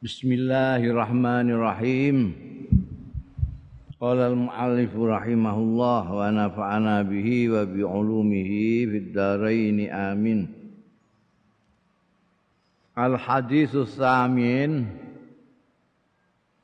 [0.00, 2.32] Bismillahirrahmanirrahim.
[4.00, 10.48] Qala al-muallif rahimahullah wa nafa'ana bihi wa bi ulumihi fid dharain amin.
[12.96, 14.88] Al haditsus samin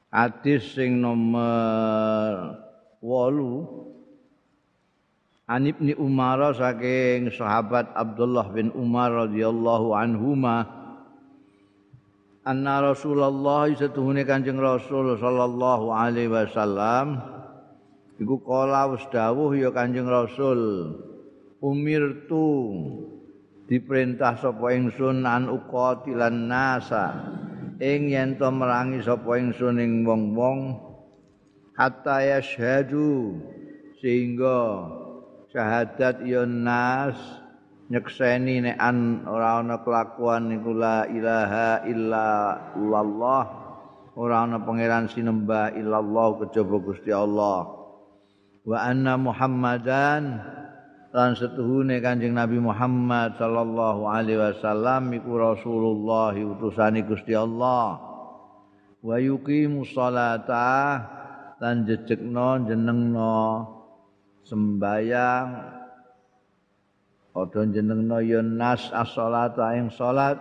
[0.08, 2.56] hadis sing nomor
[3.04, 10.75] 8 An Ibni Umar saking sahabat Abdullah bin Umar radhiyallahu anhuma
[12.46, 17.18] anna Rasulullah setuhune Kanjeng Rasul sallallahu alaihi wasallam.
[18.16, 20.94] Iku kala wis dawuh ya Kanjeng Rasul
[21.60, 22.48] umirtu
[23.66, 27.12] diperintah sapa ingsun an uqatilan nasa
[27.82, 30.80] ing yen to merangi sapa ingsun ing wong-wong
[31.76, 33.36] hatta yashhadu
[34.00, 34.88] sehingga
[35.52, 37.18] syahadat ya nas
[37.86, 42.26] nyekseni nek an ora ana kelakuan niku la ilaha illa
[42.74, 43.44] Allah
[44.18, 47.68] ora ana pangeran sinembah illallah kejaba Gusti Allah.
[48.66, 50.42] Wa anna Muhammadan
[51.14, 58.02] lan setuhune Kanjeng Nabi Muhammad sallallahu alaihi wasallam iku Rasulullah utusane Gusti Allah.
[59.06, 60.98] Wa yuqimu sholata
[61.62, 63.38] lan jejekno jenengno
[64.42, 65.46] sembayang
[67.36, 70.40] padha jenengna ya nas as-shalata ing salat.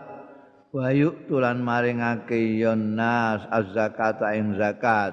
[0.71, 5.11] Wa yu'tulan maringake ya nas az-zakata ing zakat.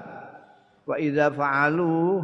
[0.87, 2.23] Wa idza fa'alu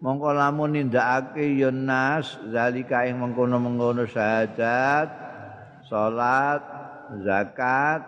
[0.00, 5.08] mongko lamun nindakake ya nas zalika ing mengkono-mengkono syahadat
[5.84, 6.64] salat
[7.24, 8.00] zakat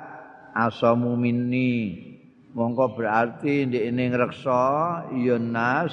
[0.56, 2.05] asamu minni.
[2.56, 4.64] Mongko berarti ndekne ngreksa
[5.12, 5.92] ya nas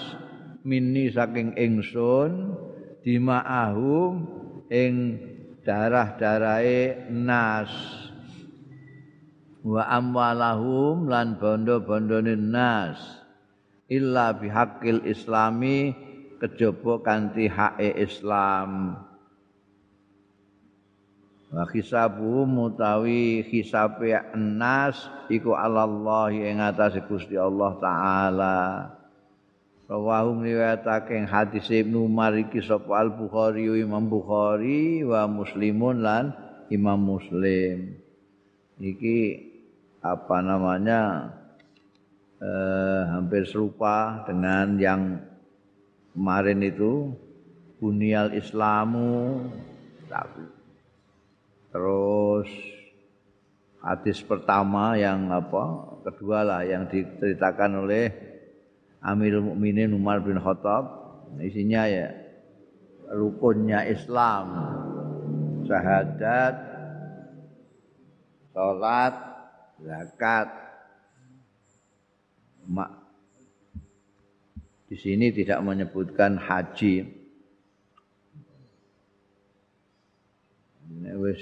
[0.64, 2.56] minni saking ingsun
[3.04, 4.43] dima'ahum
[4.74, 5.22] ing
[5.62, 7.70] darah-darahe nas.
[9.62, 12.98] Wa amwalahum lan bondo-bondone nas.
[13.88, 15.94] Illa bihaqqil islami
[16.42, 18.98] kejaba kanthi hake Islam.
[21.54, 24.98] Wa hisabu mutawi hisabe nas
[25.30, 28.58] iku Allah ing atase Gusti Allah taala
[29.84, 36.32] Rawahu ngriwayatake hadis Ibnu Umar iki sapa Al Bukhari Imam Bukhari wa Muslimun lan
[36.72, 37.92] Imam Muslim.
[38.80, 39.20] Iki
[40.00, 41.32] apa namanya
[42.40, 45.20] eh, hampir serupa dengan yang
[46.16, 47.12] kemarin itu
[47.84, 49.44] Bunyal Islamu
[50.08, 50.48] tapi
[51.76, 52.48] terus
[53.84, 58.33] hadis pertama yang apa kedua lah yang diceritakan oleh
[59.04, 61.04] Amirul Mukminin Umar bin Khattab.
[61.44, 62.16] Isinya ya
[63.12, 64.48] rukunnya Islam.
[65.68, 66.56] Syahadat
[68.56, 69.16] salat
[69.84, 70.48] zakat.
[72.64, 73.04] Mak
[74.94, 77.02] di sini tidak menyebutkan haji.
[81.18, 81.42] Wis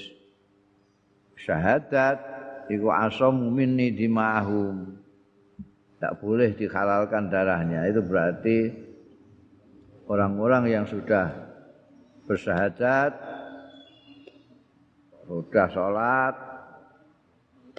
[1.35, 2.17] syahadat
[2.71, 5.00] iku asam minni dimahum
[6.01, 7.85] tak boleh dihalalkan darahnya.
[7.85, 8.73] Itu berarti
[10.09, 11.29] orang-orang yang sudah
[12.25, 13.13] bersahadat
[15.29, 16.35] sudah sholat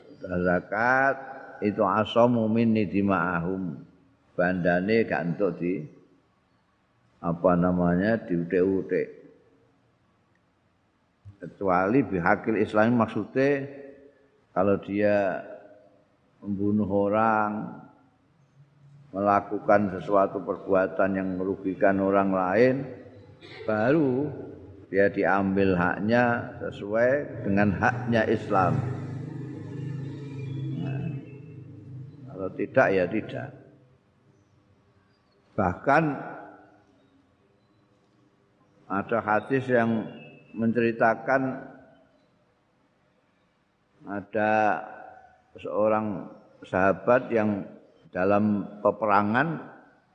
[0.06, 1.14] sudah zakat
[1.66, 3.90] itu asamu minni dima'ahum.
[4.32, 5.82] Bandane gak untuk di
[7.20, 9.06] apa namanya diutek-utek
[11.42, 13.66] kecuali bihakil islam maksudnya
[14.56, 15.42] kalau dia
[16.40, 17.81] membunuh orang
[19.12, 22.74] melakukan sesuatu perbuatan yang merugikan orang lain
[23.68, 24.32] baru
[24.88, 28.76] dia diambil haknya sesuai dengan haknya Islam.
[30.84, 31.08] Nah,
[32.28, 33.48] kalau tidak ya tidak.
[35.56, 36.04] Bahkan
[38.92, 40.08] ada hadis yang
[40.52, 41.72] menceritakan
[44.04, 44.52] ada
[45.56, 46.28] seorang
[46.68, 47.64] sahabat yang
[48.12, 49.72] dalam peperangan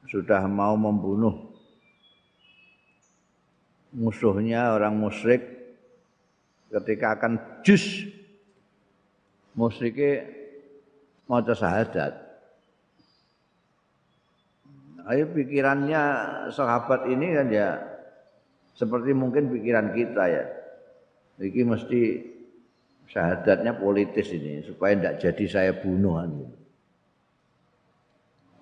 [0.08, 1.34] sudah mau membunuh
[3.92, 5.42] musuhnya orang musyrik
[6.70, 8.06] ketika akan jus
[9.58, 10.30] musyriknya
[11.26, 12.14] mau syahadat
[15.10, 16.04] ayo pikirannya
[16.54, 17.70] sahabat ini kan ya
[18.78, 20.46] seperti mungkin pikiran kita ya
[21.42, 22.02] ini mesti
[23.10, 26.57] syahadatnya politis ini supaya tidak jadi saya bunuhan gitu.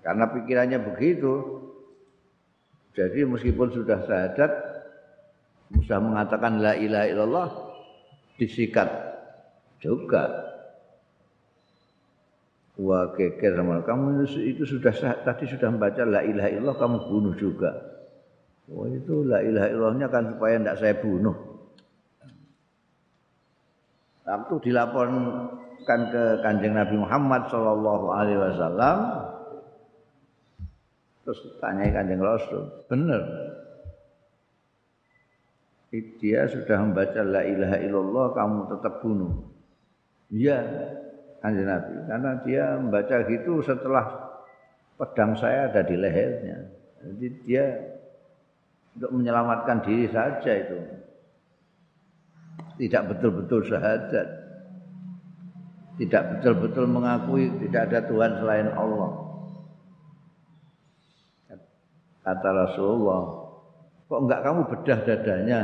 [0.05, 1.65] Karena pikirannya begitu.
[2.93, 4.51] Jadi meskipun sudah syahadat,
[5.81, 7.49] sudah mengatakan la ilaha illallah,
[8.37, 8.87] disikat
[9.81, 10.45] juga.
[12.75, 14.91] Wah sama kamu itu sudah
[15.23, 17.71] tadi sudah membaca la ilaha illallah kamu bunuh juga.
[18.69, 21.35] Oh itu la ilaha illallahnya kan supaya tidak saya bunuh.
[24.25, 25.25] Waktu dilaporkan
[25.85, 28.97] ke kanjeng Nabi Muhammad Wasallam,
[31.25, 33.21] terus tanya kanjeng Rasul, benar?
[36.21, 39.33] Dia sudah membaca la ilaha illallah, kamu tetap bunuh.
[40.29, 40.59] Iya,
[41.45, 44.33] kanjeng Nabi karena dia membaca gitu setelah
[44.97, 46.57] pedang saya ada di lehernya
[47.05, 47.65] jadi dia
[48.97, 50.77] untuk menyelamatkan diri saja itu
[52.81, 54.27] tidak betul-betul syahadat
[56.01, 59.24] tidak betul-betul mengakui tidak ada Tuhan selain Allah
[62.25, 63.21] kata Rasulullah
[64.09, 65.61] kok enggak kamu bedah dadanya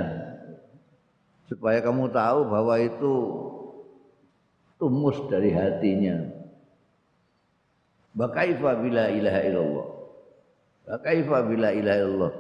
[1.52, 3.14] supaya kamu tahu bahwa itu
[4.80, 6.32] tumus dari hatinya.
[8.16, 9.88] Bakaifa bila ilaha illallah.
[10.90, 12.34] Bakaifa bila ilaha illallah.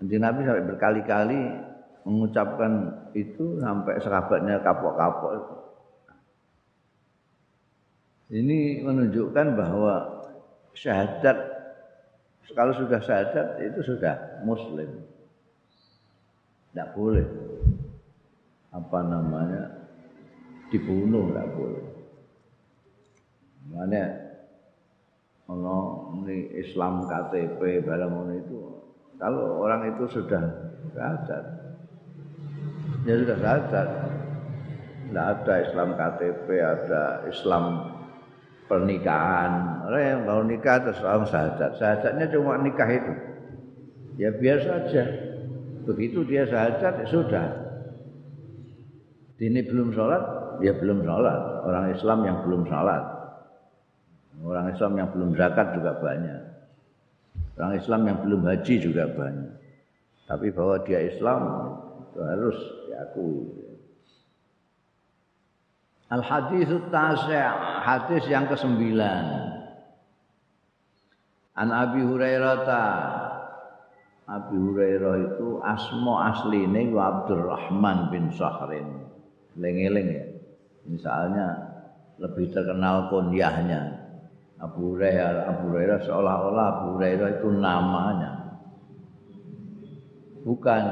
[0.00, 1.40] Nanti Nabi sampai berkali-kali
[2.08, 2.72] mengucapkan
[3.14, 5.32] itu sampai sahabatnya kapok-kapok.
[8.34, 9.94] Ini menunjukkan bahwa
[10.74, 11.53] syahadat
[12.52, 15.00] kalau sudah syahadat itu sudah muslim.
[16.68, 17.24] Tidak boleh
[18.74, 19.62] apa namanya
[20.68, 21.86] dibunuh nggak boleh.
[23.72, 24.04] Mana
[25.48, 25.76] ono
[26.20, 28.60] ini Islam KTP barang itu
[29.20, 30.42] kalau orang itu sudah
[30.96, 31.44] sadar
[33.04, 33.88] ya sudah sadar
[35.04, 37.64] tidak ada Islam KTP ada Islam
[38.74, 43.14] pernikahan orang yang mau nikah terus orang sahadat sahadatnya cuma nikah itu
[44.18, 45.04] ya biasa saja
[45.86, 47.46] begitu dia sahadat ya sudah
[49.38, 51.40] ini belum sholat dia belum sholat.
[51.64, 53.02] Orang Islam yang belum sholat.
[54.44, 56.42] Orang Islam yang belum zakat juga banyak.
[57.54, 59.54] Orang Islam yang belum haji juga banyak.
[60.26, 61.40] Tapi bahwa dia Islam
[62.10, 62.58] itu harus
[62.90, 63.63] diakui.
[66.12, 67.48] Al hadis tasi'
[67.80, 69.24] hadis yang kesembilan.
[71.54, 72.84] An Abi Hurairah ta
[74.24, 79.04] Abi Hurairah itu asmo asline Abdurrahman bin Sahrin.
[79.54, 80.26] Lengeleng ya.
[80.84, 81.46] Misalnya
[82.20, 84.04] lebih terkenal kunyahnya.
[84.60, 88.32] Abu Hurairah, Abu Hurairah seolah-olah Abu Hurairah itu namanya.
[90.44, 90.82] Bukan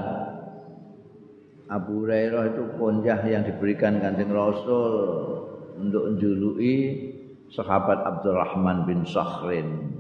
[1.72, 4.92] Abu Hurairah itu kunyah yang diberikan kanjeng Rasul
[5.80, 6.74] untuk menjuluki
[7.48, 9.96] sahabat Abdurrahman bin Sakhrin.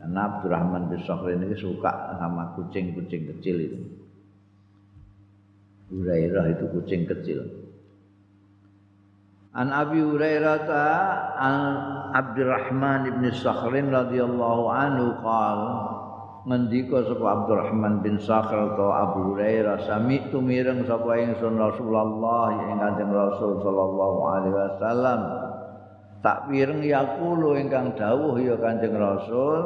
[0.00, 3.80] Karena Abdurrahman bin Sakhrin ini suka sama kucing-kucing kecil itu.
[5.92, 7.44] Hurairah itu kucing kecil.
[9.52, 10.66] An Abi Hurairah
[11.36, 11.56] an
[12.16, 15.58] Abdurrahman bin Sakhrin radhiyallahu anhu qal
[16.44, 22.76] ngendika sapa Abdurrahman bin Sakhr atau Abu Hurairah sami tu mireng sapa ingsun Rasulullah ing
[22.76, 25.20] Kanjeng Rasul sallallahu alaihi wasallam.
[26.20, 29.60] Tak pireng yaqulu ingkang dawuh ya Kanjeng Rasul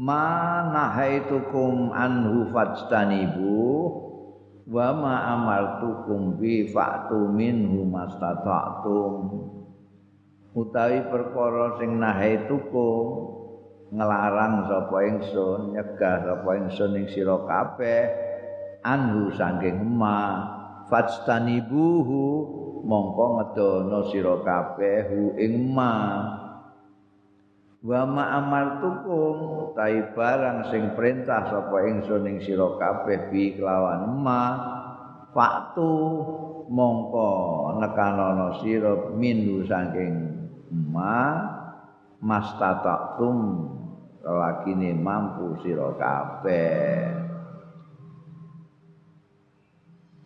[0.00, 3.60] ma nahaitukum anhu fajtanibu
[4.72, 9.12] wa ma amartukum bi fa'tu minhu mastata'tum.
[10.56, 12.88] Utawi perkara sing nahaituku
[13.92, 18.02] ngelarang sapa ingsun nyegah sapa ingsun ing sira kabeh
[18.80, 20.48] anhu saking ma
[20.88, 22.24] fajtanibuhu
[22.88, 25.92] mongko ngedono sira kabeh hu ing ma
[27.82, 29.36] wa ma amartukum
[29.76, 34.42] tai barang sing perintah sapa ingsun ing sira kabeh bi kelawan ma
[35.36, 35.92] faktu
[36.72, 37.30] mongko
[37.76, 40.32] nekanono sira minhu saking
[40.72, 41.44] ma
[42.22, 43.38] mastatatum
[44.22, 47.22] lakine mampu sira kabeh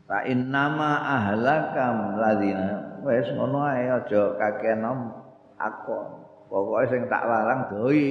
[0.07, 5.11] Fa innama ahlakam ladina wis ngono ae aja kakenom
[5.59, 8.07] aku Pokoknya sing tak larang doi.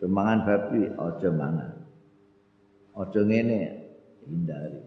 [0.00, 1.72] Kemangan babi aja mangan.
[2.96, 3.60] Aja ngene
[4.24, 4.80] hindari.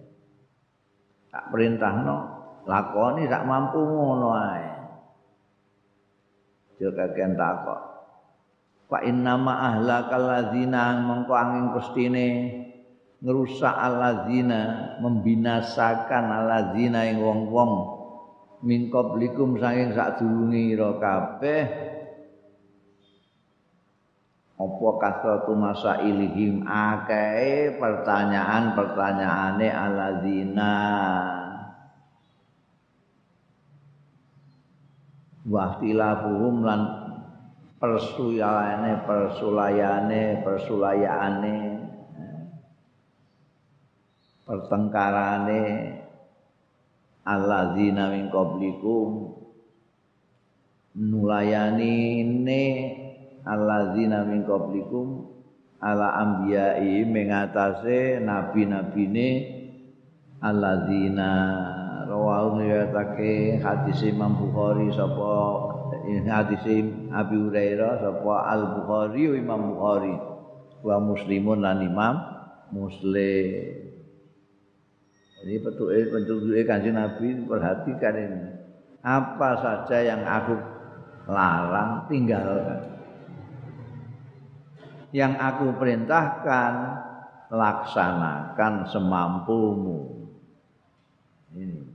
[1.30, 2.18] Tak perintahno
[2.66, 4.73] lakoni sak mampu ngono ae.
[6.74, 7.82] Aja kakean takok.
[8.90, 12.28] Fa innama ahlakal ladzina mengko angin pestine
[13.24, 17.74] ngerusak alladzina membinasakan alladzina ing wong-wong.
[18.64, 21.64] Min qablikum saking sadurunge ira kabeh.
[24.58, 26.64] Apa kasratu masailihim?
[26.68, 30.74] Akeh pertanyaan-pertanyaane alladzina
[35.44, 36.82] wa tilafuhum lan
[37.84, 41.56] persuyane persulayane persulayaane
[44.48, 45.64] pertengkarane
[47.28, 49.36] alladzina min qablikum
[50.96, 52.64] nulayani ne
[53.44, 55.28] alladzina min qablikum
[55.84, 59.30] ala anbiya'i mengatase nabi-nabine
[60.40, 61.32] alladzina
[62.08, 65.32] rawahu riwayatake hadis Imam Bukhari sapa
[66.28, 66.64] hadis
[67.12, 70.16] Abi Hurairah sapa Al Bukhari Imam Bukhari
[70.84, 72.16] wa Muslimun lan Imam
[72.74, 73.84] Muslim
[75.44, 78.44] Ini petunjuk petunjuk kanjeng Nabi perhatikan ini.
[79.04, 80.56] Apa saja yang aku
[81.28, 82.96] larang tinggalkan.
[85.12, 86.74] Yang aku perintahkan
[87.52, 90.32] laksanakan semampumu.
[91.60, 91.93] Ini.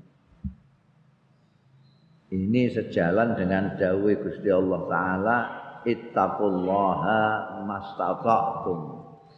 [2.28, 5.38] Ini sejalan dengan dawai Gusti Allah Ta'ala
[5.88, 7.20] Ittaqullaha
[7.64, 8.80] mastata'tum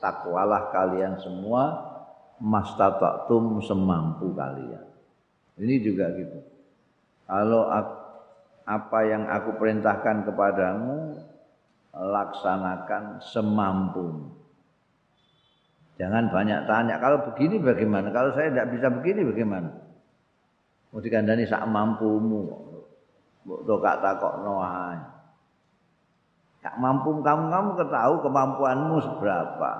[0.00, 1.76] Takwalah kalian semua
[2.40, 4.80] mastata'tum semampu kalian.
[5.60, 6.40] Ini juga gitu.
[7.28, 7.68] Kalau
[8.64, 11.20] apa yang aku perintahkan kepadamu
[11.92, 14.32] laksanakan semampu.
[16.00, 16.96] Jangan banyak tanya.
[16.96, 18.08] Kalau begini bagaimana?
[18.08, 19.68] Kalau saya tidak bisa begini bagaimana?
[20.90, 22.69] Mau dikandani sak mampumu.
[23.44, 25.00] Mbok tokak takok noah.
[26.60, 29.72] Tak mampu kamu kamu ketahui kemampuanmu seberapa.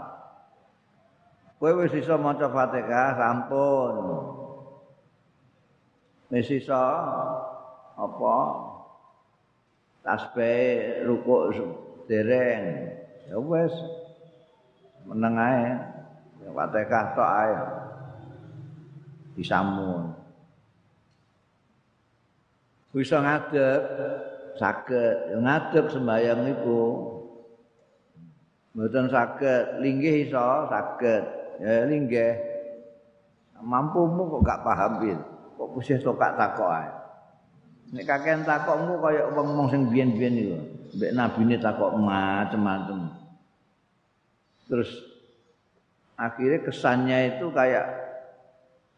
[1.60, 3.96] Kowe wis iso maca Fatihah sampun.
[6.32, 6.84] Wis iso
[8.00, 8.36] apa?
[10.00, 11.52] Tasbih rukuk
[12.08, 12.64] dereng.
[13.28, 13.76] Ya wis
[15.04, 15.64] meneng ae.
[16.48, 17.54] Fatihah tok ae.
[19.36, 20.19] Disamun.
[22.90, 23.82] Bisa ngadep
[24.58, 25.38] saged.
[25.38, 26.82] Ngadep sembayang iku.
[28.74, 29.82] Mboten saged.
[29.82, 31.24] Linggih iso saged.
[31.60, 32.34] ya linggih.
[33.60, 35.20] Mampumu kok gak paham bil
[35.60, 36.90] kok pusih tokak takok ae?
[37.92, 40.56] Nek kakean takokmu kaya wong-wong sing biyen-biyen iku
[40.96, 43.12] mbek nabine takok macem-macem.
[44.72, 44.88] Terus
[46.16, 47.86] akhirnya kesannya itu kayak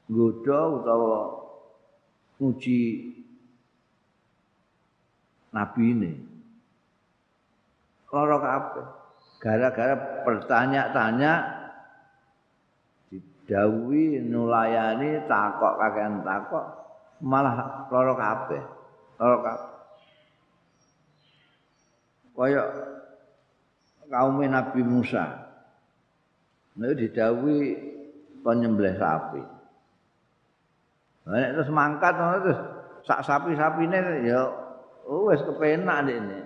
[0.07, 1.19] godo utawa
[2.39, 3.11] uji
[5.53, 6.13] nabi ini
[8.13, 8.83] lorok apa
[9.41, 9.95] gara-gara
[10.25, 11.33] bertanya-tanya
[13.47, 16.83] dawi nulayani takok kakean takok
[17.23, 18.63] malah lara kabeh.
[19.17, 19.71] Lara kabeh.
[22.33, 22.63] Kaya
[24.11, 25.25] kaum Nabi Musa.
[26.75, 27.77] Nek didawi
[28.43, 29.43] penyembelih sapi.
[31.31, 32.59] Nek terus mangkat terus
[33.07, 34.43] sak sapi-sapine ya
[35.07, 36.41] oh, wis kepenak ini.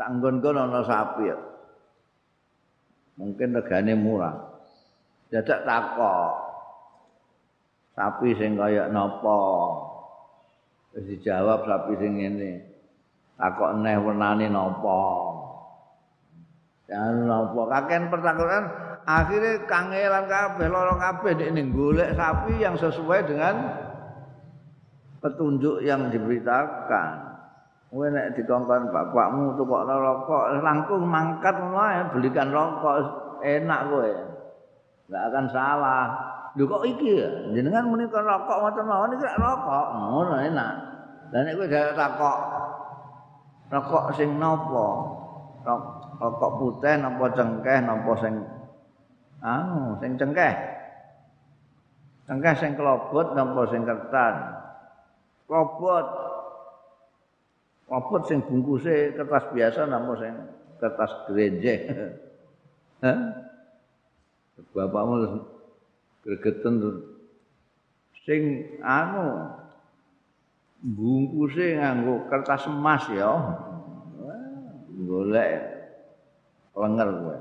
[0.00, 1.36] Tak nggon-nggon ana sapi ya.
[3.20, 4.32] Mungkin regane murah.
[5.28, 6.32] Dadak takok.
[7.92, 9.40] Sapi sing kaya napa?
[10.96, 12.64] Wis dijawab sapi sing ngene.
[13.36, 15.00] Takok neh wernane napa?
[16.88, 17.60] Dan napa?
[17.68, 18.64] Kakean pertakokan
[19.04, 23.54] akhirnya kangelan kabeh lara kabeh nek golek sapi yang sesuai dengan
[25.20, 27.29] petunjuk yang diberitakan
[27.90, 33.02] Kowe nek dikongkon bapakmu tukokno rokok langkung mangkat wae belikan rokok
[33.42, 34.10] enak kowe.
[35.10, 36.06] Enggak akan salah.
[36.54, 37.50] Lho kok iki ya?
[37.50, 39.86] Jenengan muni rokok ngoten mawon iki rokok.
[39.98, 40.72] Ngono enak.
[41.34, 41.66] Lah nek kowe
[41.98, 42.38] takok
[43.74, 44.86] rokok sing napa?
[46.22, 48.34] Rokok putih napa cengkeh napa sing
[49.42, 50.54] anu, sing cengkeh.
[52.30, 54.34] Cengkeh sing kelobot napa sing kertas?
[55.50, 56.29] Kelobot.
[57.90, 60.34] Kelobot sing bungkuse kertas biasa napa sing
[60.78, 61.78] kertas grenjeh.
[63.04, 63.18] Hah?
[64.74, 65.40] bapakmu
[66.22, 66.74] gregeten
[68.22, 68.42] sing
[68.84, 69.50] anu
[70.80, 73.30] bungkuse nganggo kertas emas ya
[75.08, 75.50] golek
[76.76, 77.36] lenger kowe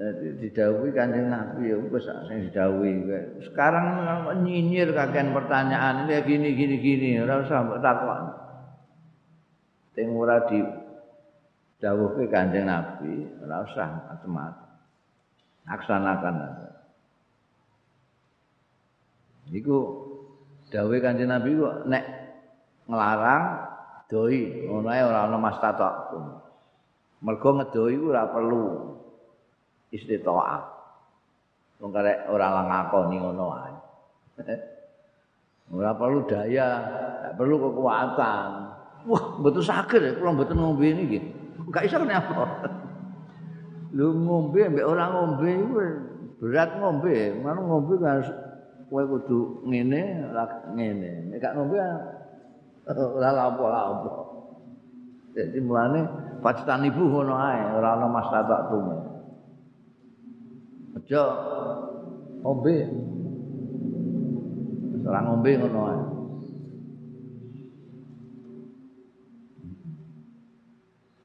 [0.00, 3.04] Jadi didawuhi kanjeng Nabi ya wis sing didawuhi.
[3.44, 4.00] Sekarang
[4.40, 8.32] nyinyir kakean pertanyaan ini gini gini gini ora usah mbok takon.
[9.92, 10.56] Sing ora di
[11.84, 14.72] dawuhe Kanjeng Nabi ora usah macam-macam.
[15.68, 16.34] Laksanakan.
[19.52, 19.78] Iku
[20.72, 22.04] dawuhe Kanjeng Nabi kok nek
[22.88, 23.44] nglarang
[24.08, 26.16] doi ngono ae ora ana mastatok.
[27.20, 28.96] Mergo ngedoi ora perlu
[29.92, 30.62] istitoah.
[31.80, 33.74] Wong karek ora ngakoni ngono ae.
[35.70, 36.66] Ora perlu daya
[37.30, 38.48] Gak perlu kekuatan.
[39.06, 41.30] Wah, betul sakit ya, kalau betul ngombe ini gitu.
[41.70, 42.66] Gak bisa kenapa.
[43.94, 45.50] Lu ngombe, mbak orang ngombe,
[46.42, 47.38] berat ngombe.
[47.38, 48.18] Mana ngombe kan
[48.90, 50.26] kowe kudu ngene,
[50.74, 51.10] ngene.
[51.30, 51.78] Nek gak ngombe
[53.16, 54.10] ora lapo-lapo.
[55.38, 56.00] Jadi mulane
[56.42, 59.09] pacitan ibu ngono ae, ora ana mas tatak tume.
[60.96, 61.22] Aja
[62.42, 62.76] ngombe.
[65.06, 66.02] Ora ngombe ngono ae.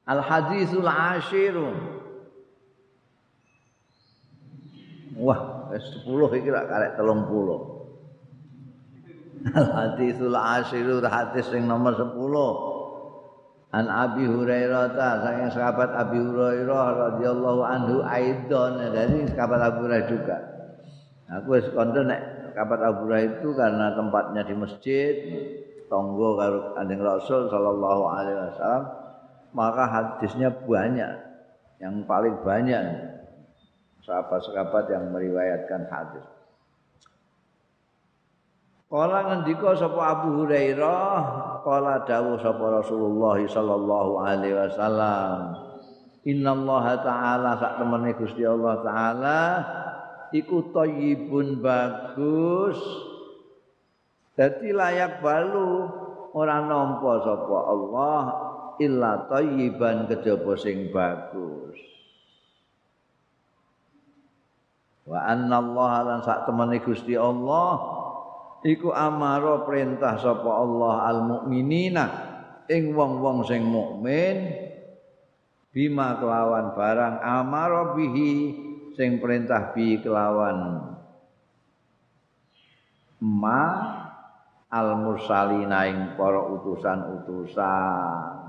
[0.06, 1.74] Al hadisul ashiru.
[5.16, 9.50] Wah, wis 10 iki lak karek 30.
[9.50, 12.75] Al hadisul ashiru hadis sing nomor 10.
[13.74, 20.06] An Abi Hurairah ta saking sahabat Abi Hurairah radhiyallahu anhu aidon dari sahabat Abu Hurairah
[20.06, 20.36] juga.
[21.26, 25.14] Aku wis kondo nek sahabat Abu Hurairah itu karena tempatnya di masjid,
[25.90, 28.84] tonggo karo Kanjeng Rasul sallallahu alaihi wasallam
[29.56, 31.12] maka hadisnya banyak
[31.80, 32.84] yang paling banyak
[34.04, 36.35] sahabat-sahabat yang meriwayatkan hadis.
[38.86, 41.18] Kala ngendika sapa Abu Hurairah,
[41.66, 45.58] kala dawuh sapa Rasulullah sallallahu alaihi wasallam.
[46.22, 49.40] Inna Allah Ta'ala sak temene Gusti Allah Ta'ala
[50.30, 52.78] iku thayyibun bagus.
[54.38, 55.90] Dadi layak balu
[56.30, 58.20] ora nampa sapa Allah
[58.78, 61.80] illa thayyiban kejaba sing bagus
[65.06, 67.95] wa anna Allah lan sak temene Gusti Allah
[68.64, 72.04] iku amara perintah sapa Allah al mukminina
[72.70, 74.54] ing wong-wong sing mukmin
[75.74, 78.32] bima kelawan barang amara bihi
[78.96, 80.88] sing perintah bi kelawan
[83.20, 83.62] ma
[84.72, 88.44] al mursalina ing para utusan-utusan.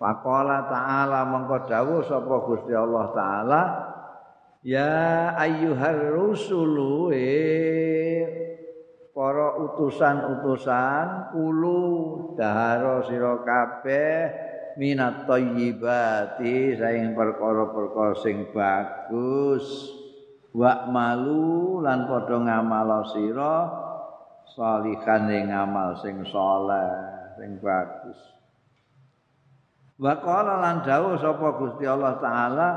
[0.00, 3.62] Faqala ta'ala mengko dawuh sapa Gusti Allah taala
[4.60, 7.32] Ya ayyuhar rusulu e
[9.10, 11.82] para utusan-utusan kulu
[12.38, 14.14] dahara sira kabeh
[14.78, 19.66] minat thayyibati saing perkara-perkara sing bagus.
[20.50, 23.70] Wa malu lan padha ngamal sira
[24.50, 26.90] salihan ing ngamal sing saleh
[27.38, 28.18] sing bagus.
[30.00, 32.68] Wa qala lan dawuh sapa Gusti Allah taala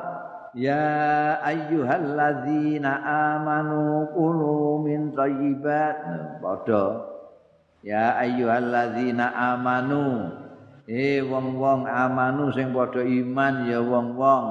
[0.54, 5.98] Ya ayyuhalladzina amanu kulu min thayyibat.
[6.46, 7.10] Padha.
[7.82, 10.30] Ya ayyuhalladzina amanu.
[10.86, 14.46] Eh wong-wong amanu sing padha iman ya wong-wong.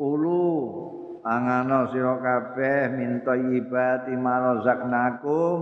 [0.00, 0.44] Kulu
[1.20, 5.58] angano sira kabeh min thayyibati ma razaqnakum.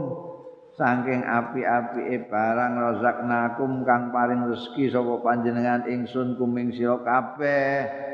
[0.78, 8.06] Saking api-apike barang razaknakum kang paring rezeki sapa panjenengan ingsun kuming sira kabeh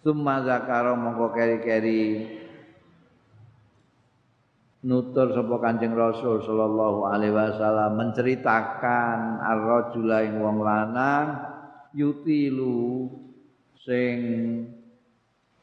[0.00, 2.24] Summa zakara mongko keri-keri
[4.88, 11.26] nutur sapa Kanjeng Rasul sallallahu alaihi wasallam menceritakan ar-rajula ing wong lanang
[11.92, 13.12] yutilu
[13.84, 14.16] sing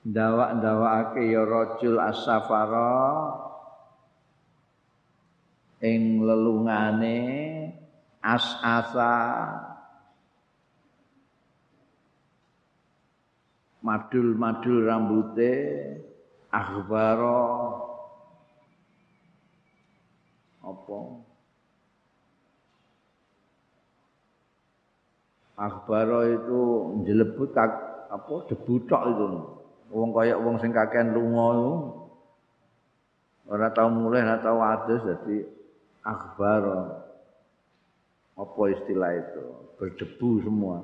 [0.05, 3.01] ndawak-ndawakake ya rajul as-safara
[5.81, 7.19] ing lelungane
[8.21, 9.13] as-asa
[13.87, 15.53] madul-madul rambute
[16.51, 17.43] akhbara
[20.59, 20.99] apa?
[25.57, 26.61] Akhbara itu
[27.07, 29.27] jelebut apa debu tok itu.
[29.87, 31.75] Wong kaya wong sing kakean lunga iku
[33.47, 35.39] ora tau mulih ora tau adus dadi
[36.03, 36.63] akhbar
[38.35, 39.43] apa istilah itu?
[39.79, 40.83] Berdebu semua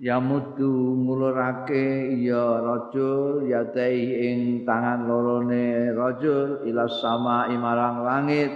[0.00, 8.52] ya mutu ngulurake ya rajul ya ing tangan lorone rajul ila sama imarang langit.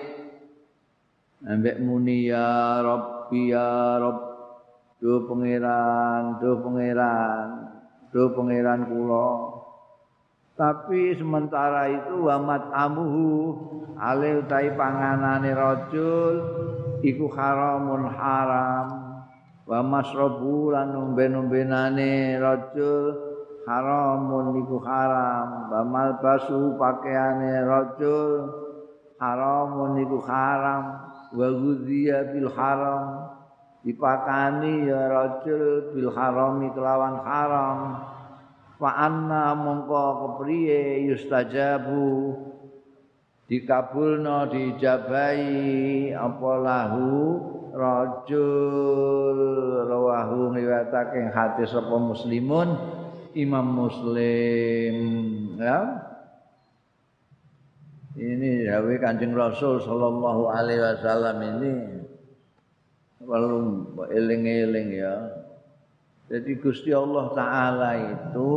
[1.45, 4.19] Ambek muni ya rabbi ya rabb
[4.97, 7.49] do pangeran do pangeran
[8.09, 9.29] do pangeran kula.
[10.57, 13.29] Tapi sementara itu wamat amuhu
[14.01, 16.35] ale utai panganane rajul
[17.05, 19.04] iku haramun haram
[19.65, 23.17] wa masrabu lan umben-umbenane rajul
[23.65, 25.73] haramun iku haram.
[25.73, 28.53] Wa malbasu pakaiane rajul
[29.17, 30.85] haramun iku haram.
[31.33, 33.33] Wa ghudhiya bil haram.
[33.85, 37.79] Dipakani ya rajul bil harami kelawan haram.
[38.81, 40.05] Fa anna mongko
[40.41, 42.37] kepriye yustajabu.
[43.45, 47.13] Dikabulno dijabahi apa lahu
[47.75, 49.39] rajul
[49.91, 52.79] rawahu riwayatake hadis sapa muslimun
[53.35, 54.97] Imam Muslim.
[55.59, 55.83] Ya.
[58.15, 61.73] Ini dawe Kanjeng Rasul sallallahu alaihi wasallam ini
[63.19, 65.35] perlu eling-eling ya.
[66.31, 68.55] Jadi Gusti Allah taala itu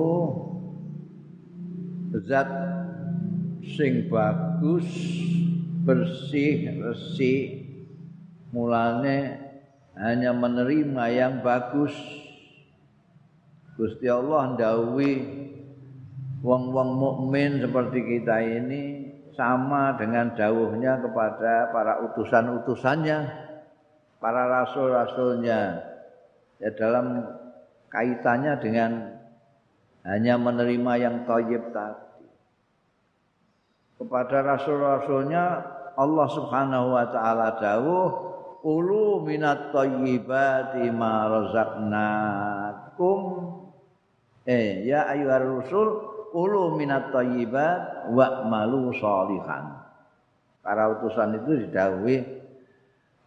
[2.22, 2.48] zat
[3.66, 4.86] sing bagus
[5.84, 7.57] bersih resik
[8.52, 9.48] mulane
[9.98, 11.94] hanya menerima yang bagus.
[13.78, 15.14] Gusti Allah ndawuhi
[16.42, 18.84] wong-wong mukmin seperti kita ini
[19.38, 23.18] sama dengan dawuhnya kepada para utusan-utusannya
[24.18, 25.62] para rasul-rasulnya.
[26.58, 27.22] Ya dalam
[27.94, 28.92] kaitannya dengan
[30.02, 32.26] hanya menerima yang thayyib tadi.
[33.98, 35.44] Kepada rasul-rasulnya
[35.98, 38.10] Allah Subhanahu wa taala dawuh
[38.64, 43.20] ulu minat thayyibati ma razaqnakum.
[44.48, 45.88] Eh ya ayyuhar rusul
[46.32, 49.78] ulu minat thayyibat wa malu sholihan
[50.68, 52.18] para utusan itu didawuhi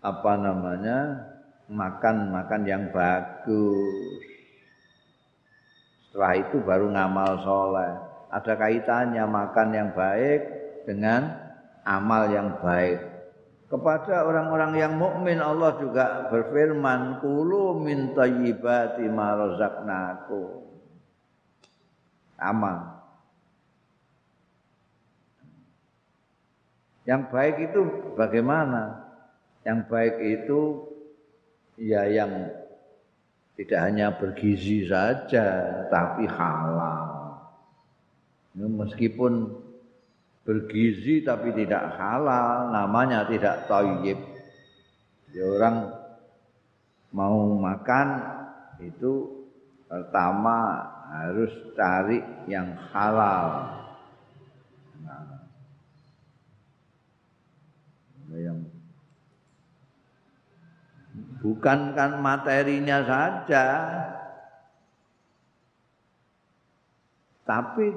[0.05, 1.29] apa namanya
[1.73, 4.21] makan-makan yang bagus.
[6.11, 7.93] Setelah itu baru ngamal soleh.
[8.31, 10.41] Ada kaitannya makan yang baik
[10.87, 11.35] dengan
[11.87, 13.10] amal yang baik.
[13.71, 20.67] Kepada orang-orang yang mukmin Allah juga berfirman, "Kulu min thayyibati ma razaqnakum."
[27.07, 27.81] Yang baik itu
[28.19, 29.07] bagaimana?
[29.63, 30.61] Yang baik itu
[31.79, 32.51] ya yang
[33.55, 35.47] tidak hanya bergizi saja,
[35.93, 37.07] tapi halal.
[38.57, 39.60] Meskipun
[40.51, 44.19] bergizi tapi tidak halal, namanya tidak thayyib.
[45.31, 45.95] Ya orang
[47.15, 48.19] mau makan
[48.83, 49.47] itu
[49.87, 52.19] pertama harus cari
[52.51, 53.79] yang halal.
[55.07, 55.39] Nah,
[58.35, 58.59] yang
[61.39, 63.67] bukan kan materinya saja,
[67.47, 67.95] tapi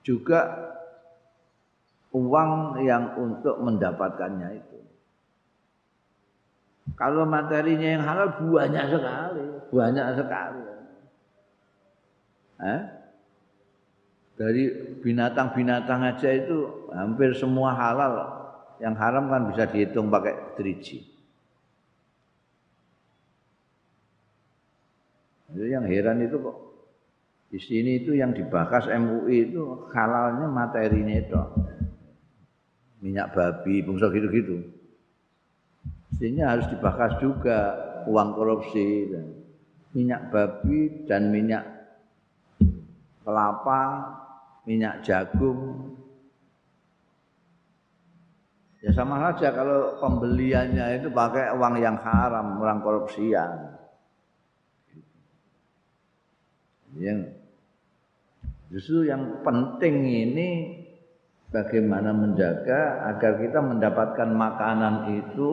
[0.00, 0.40] juga
[2.10, 4.78] uang yang untuk mendapatkannya itu.
[6.98, 10.62] Kalau materinya yang halal banyak sekali, banyak sekali.
[12.60, 12.80] Eh?
[14.36, 14.64] Dari
[15.04, 18.14] binatang-binatang aja itu hampir semua halal.
[18.80, 21.04] Yang haram kan bisa dihitung pakai driji.
[25.52, 26.56] Jadi yang heran itu kok
[27.50, 31.34] di sini itu yang dibahas MUI itu halalnya materinya itu
[33.00, 34.60] minyak babi, bungsa gitu-gitu.
[36.20, 37.58] Sehingga harus dibahas juga
[38.04, 39.08] uang korupsi,
[39.96, 41.64] minyak babi dan minyak
[43.24, 43.80] kelapa,
[44.68, 45.96] minyak jagung.
[48.80, 53.76] Ya sama saja kalau pembeliannya itu pakai uang yang haram, orang korupsian.
[56.96, 57.36] Yang
[58.72, 60.79] justru yang penting ini
[61.50, 65.52] bagaimana menjaga agar kita mendapatkan makanan itu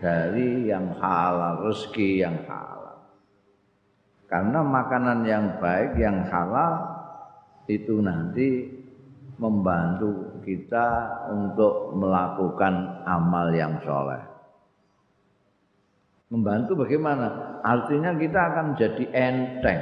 [0.00, 2.96] dari yang halal, rezeki yang halal.
[4.28, 6.84] Karena makanan yang baik, yang halal
[7.68, 8.68] itu nanti
[9.40, 10.88] membantu kita
[11.32, 14.20] untuk melakukan amal yang soleh.
[16.28, 17.60] Membantu bagaimana?
[17.64, 19.80] Artinya kita akan jadi enteng.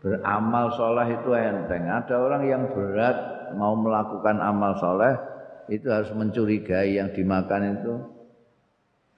[0.00, 1.84] Beramal soleh itu enteng.
[1.92, 5.14] Ada orang yang berat mau melakukan amal soleh
[5.70, 7.94] itu harus mencurigai yang dimakan itu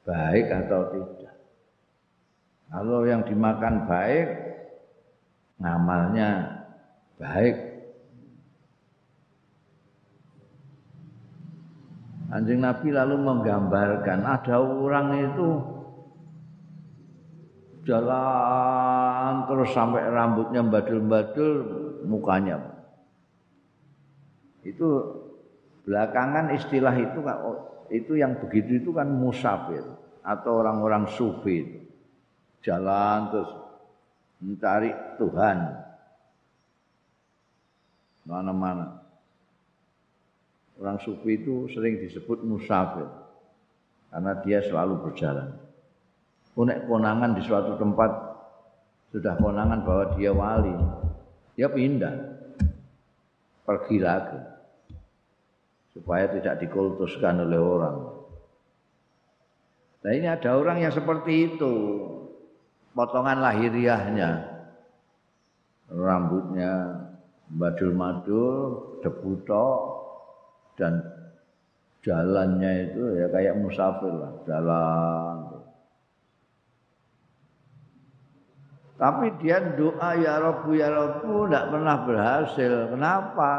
[0.04, 1.34] baik atau tidak.
[2.72, 4.28] Kalau yang dimakan baik,
[5.60, 6.30] ngamalnya
[7.20, 7.56] baik.
[12.32, 15.48] Anjing Nabi lalu menggambarkan ada orang itu
[17.84, 21.52] jalan terus sampai rambutnya badul-badul
[22.08, 22.71] mukanya
[24.62, 24.88] itu
[25.82, 27.20] belakangan istilah itu
[27.90, 29.82] itu yang begitu itu kan musafir
[30.22, 31.82] atau orang-orang sufi
[32.62, 33.50] jalan terus
[34.42, 35.58] mencari Tuhan.
[38.22, 39.02] Mana-mana.
[40.78, 43.06] Orang sufi itu sering disebut musafir
[44.10, 45.58] karena dia selalu berjalan.
[46.58, 48.10] Unek konangan di suatu tempat
[49.14, 50.74] sudah konangan bahwa dia wali,
[51.54, 52.31] dia pindah,
[53.62, 54.40] pergi lagi
[55.92, 57.96] supaya tidak dikultuskan oleh orang.
[60.02, 61.74] Nah ini ada orang yang seperti itu,
[62.96, 64.30] potongan lahiriahnya,
[65.92, 66.72] rambutnya
[67.52, 69.68] badul-madul, debuto,
[70.74, 71.04] dan
[72.02, 75.31] jalannya itu ya kayak musafir lah, jalan.
[79.00, 82.72] Tapi dia doa ya Rabbu ya Rabbu tidak pernah berhasil.
[82.92, 83.50] Kenapa?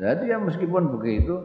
[0.00, 1.44] Jadi ya meskipun begitu,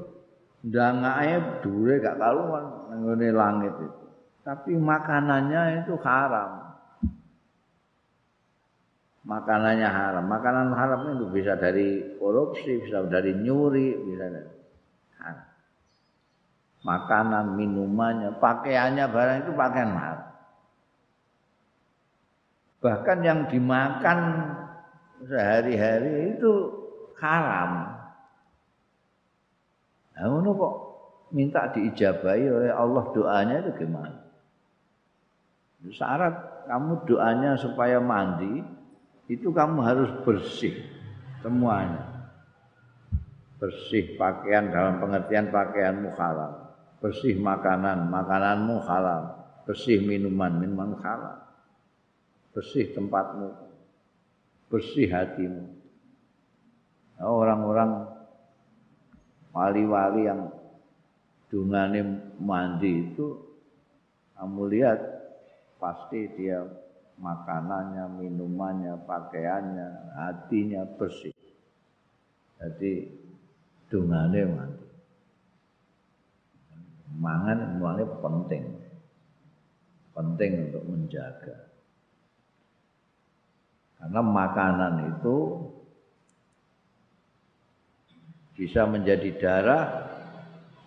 [0.63, 4.05] dangaknya dure gak kaluan ngene langit itu.
[4.45, 6.77] Tapi makanannya itu haram.
[9.25, 10.23] Makanannya haram.
[10.29, 14.51] Makanan haram itu bisa dari korupsi, bisa dari nyuri, bisa dari
[15.17, 15.49] haram.
[16.85, 20.14] Makanan, minumannya, pakaiannya barang itu pakaian haram.
[22.85, 24.45] Bahkan yang dimakan
[25.25, 26.53] sehari-hari itu
[27.17, 27.97] haram.
[30.13, 30.75] Nah, kok
[31.33, 34.21] minta diijabahi oleh Allah doanya itu gimana?
[35.89, 38.61] Syarat kamu doanya supaya mandi
[39.33, 40.77] itu kamu harus bersih
[41.41, 42.29] semuanya.
[43.57, 46.73] Bersih pakaian dalam pengertian pakaianmu halal.
[47.01, 49.41] Bersih makanan, makananmu halal.
[49.65, 51.44] Bersih minuman, minuman halal.
[52.55, 53.51] Bersih tempatmu.
[54.71, 55.75] Bersih hatimu.
[57.19, 57.91] Nah, orang-orang
[59.51, 60.47] wali-wali yang
[61.51, 63.39] dungane mandi itu
[64.39, 64.99] kamu lihat
[65.79, 66.63] pasti dia
[67.19, 71.35] makanannya, minumannya, pakaiannya, hatinya bersih.
[72.59, 73.07] Jadi
[73.91, 74.87] dungane mandi.
[77.15, 78.63] Mangan semuanya penting.
[80.15, 81.74] Penting untuk menjaga.
[83.99, 85.37] Karena makanan itu
[88.55, 89.85] bisa menjadi darah,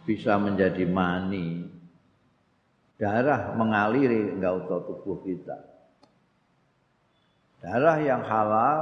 [0.09, 1.68] bisa menjadi mani.
[2.99, 5.59] Darah mengaliri enggak usah tubuh kita.
[7.62, 8.81] Darah yang halal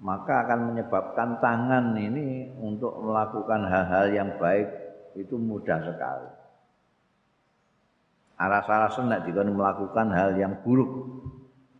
[0.00, 4.68] maka akan menyebabkan tangan ini untuk melakukan hal-hal yang baik
[5.12, 6.30] itu mudah sekali.
[8.40, 11.20] Aras-arasan nek dikon melakukan hal yang buruk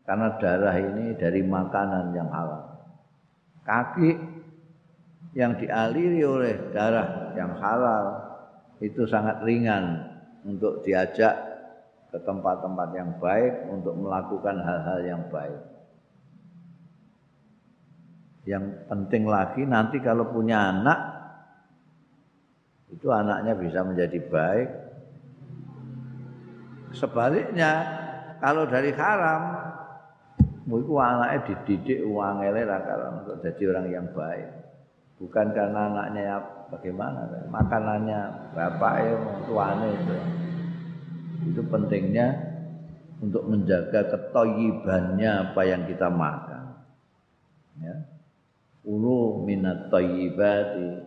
[0.04, 2.62] karena darah ini dari makanan yang halal.
[3.64, 4.10] Kaki
[5.36, 8.04] yang dialiri oleh darah yang halal
[8.82, 10.10] itu sangat ringan
[10.42, 11.36] untuk diajak
[12.10, 15.62] ke tempat-tempat yang baik untuk melakukan hal-hal yang baik.
[18.48, 20.98] Yang penting lagi nanti kalau punya anak
[22.90, 24.68] itu anaknya bisa menjadi baik.
[26.90, 27.72] Sebaliknya
[28.42, 29.69] kalau dari haram
[30.68, 32.78] itu anaknya dididik uang elera
[33.16, 34.48] untuk jadi orang yang baik.
[35.20, 36.36] Bukan karena anaknya ya
[36.72, 37.28] bagaimana?
[37.48, 38.20] Makanannya
[38.56, 39.14] bapaknya
[39.48, 40.16] tuane itu.
[41.52, 42.50] Itu pentingnya
[43.20, 46.64] untuk menjaga ketoyibannya apa yang kita makan.
[47.80, 47.96] Ya.
[48.84, 51.04] Ulu minat toyibati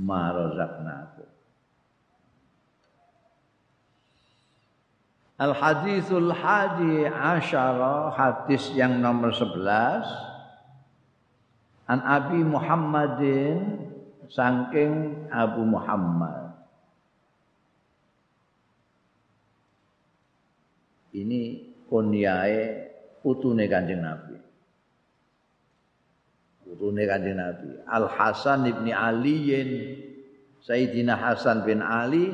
[0.00, 0.32] ma
[5.34, 10.34] Al hadisul hadi asyara hadis yang nomor 11
[11.84, 13.90] An Abi Muhammadin
[14.32, 16.56] saking Abu Muhammad.
[21.12, 21.42] Ini
[21.86, 24.40] kunyae putune Kanjeng Nabi.
[26.64, 27.70] Putune Kanjeng Nabi.
[27.84, 29.70] Al Hasan ibni Aliin
[30.64, 32.32] Sayyidina Hasan bin Ali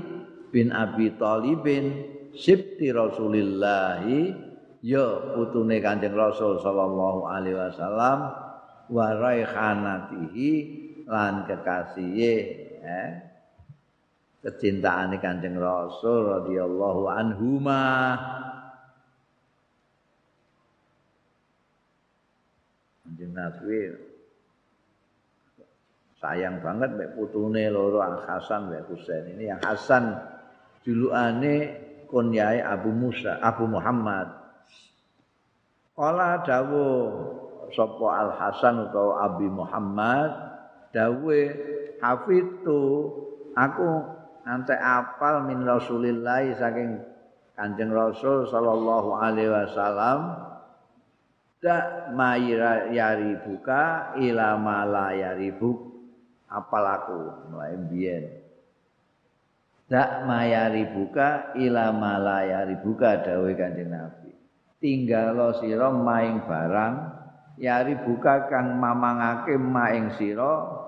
[0.55, 2.07] bin Abi Thalibin
[2.41, 4.33] sibti Rasulillahi
[4.81, 8.19] ya putune Kanjeng Rasul sallallahu alaihi wasallam
[8.89, 10.51] wa raikhanatihi
[11.05, 12.35] lan kekasihe
[12.81, 13.11] eh
[14.41, 18.17] kecintaane Kanjeng Rasul radhiyallahu anhuma.
[23.05, 23.81] Kanjeng Nabi
[26.21, 29.53] sayang banget mek putune loro Hasan mek Husain ini.
[29.53, 30.05] Yang Hasan
[30.89, 34.29] julukane kunyai Abu Musa Abu Muhammad.
[35.95, 40.31] Kala dawuh sapa Al Hasan utawa Abi Muhammad
[40.91, 41.41] dawe
[42.03, 42.83] hafidtu
[43.55, 43.89] aku
[44.43, 46.99] nanti apal min Rasulillah saking
[47.55, 50.33] Kanjeng Rasul sallallahu alaihi wasallam
[51.61, 55.93] dak mayari buka ila mala yaribu
[56.49, 57.21] apal aku
[57.53, 58.40] mulai biyen
[59.91, 64.31] dak mayari buka ila mala yaribuka dawuh Kanjeng Nabi.
[64.79, 66.95] Tinggalo sira maing barang
[67.59, 70.87] yari buka kang mamangake maing sira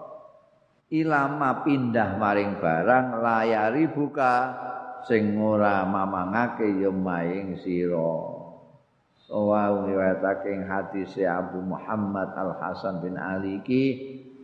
[0.88, 4.35] ilama pindah maring barang layari buka
[5.11, 8.38] sing ora mamangake ya maing sira.
[9.33, 13.85] Wa riwayatake ing hadis Abu Muhammad Al Hasan bin Ali ki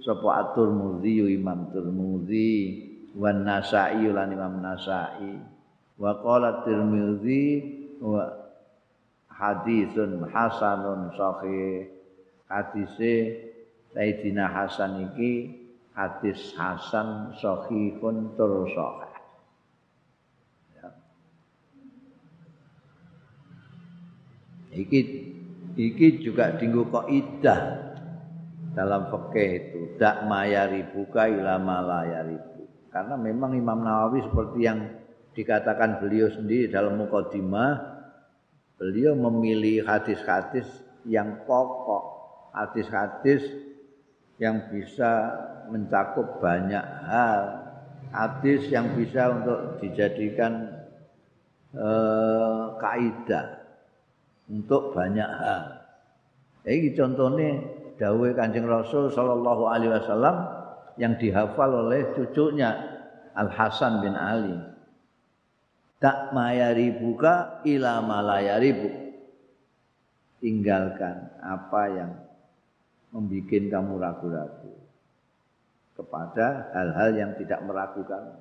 [0.00, 2.87] sapa At-Tirmidzi Imam Tirmidzi
[3.18, 5.42] wan Nasa'i lan Imam Nasa'i.
[5.98, 7.46] Wa qala Tirmidzi
[7.98, 8.30] wa
[9.26, 11.90] hadisun hasanun sahih.
[12.48, 13.44] Hadise
[13.92, 15.52] Sayyidina Hasan iki
[15.92, 19.12] hadis hasan sahihun tur sahih.
[24.78, 25.00] Iki
[25.74, 27.90] iki juga dinggo kaidah
[28.78, 29.80] dalam fikih itu.
[29.98, 32.57] Dak mayaribuka ila malayaribu.
[32.98, 34.90] Karena memang Imam Nawawi seperti yang
[35.30, 37.78] dikatakan beliau sendiri dalam mukadimah
[38.74, 40.66] beliau memilih hadis-hadis
[41.06, 42.02] yang pokok,
[42.58, 43.46] hadis-hadis
[44.42, 45.30] yang bisa
[45.70, 47.70] mencakup banyak hal,
[48.10, 50.82] hadis yang bisa untuk dijadikan
[51.70, 53.62] eh, kaidah
[54.50, 55.86] untuk banyak hal.
[56.66, 57.62] Ini contohnya
[57.94, 60.66] dawai Kanjeng Rasul sallallahu alaihi wasallam
[60.98, 62.74] yang dihafal oleh cucunya
[63.32, 64.58] Al Hasan bin Ali.
[65.98, 68.90] Tak mayaribuka ila malayaribu.
[70.38, 72.10] Tinggalkan apa yang
[73.10, 74.74] membuat kamu ragu-ragu
[75.98, 78.38] kepada hal-hal yang tidak meragukan.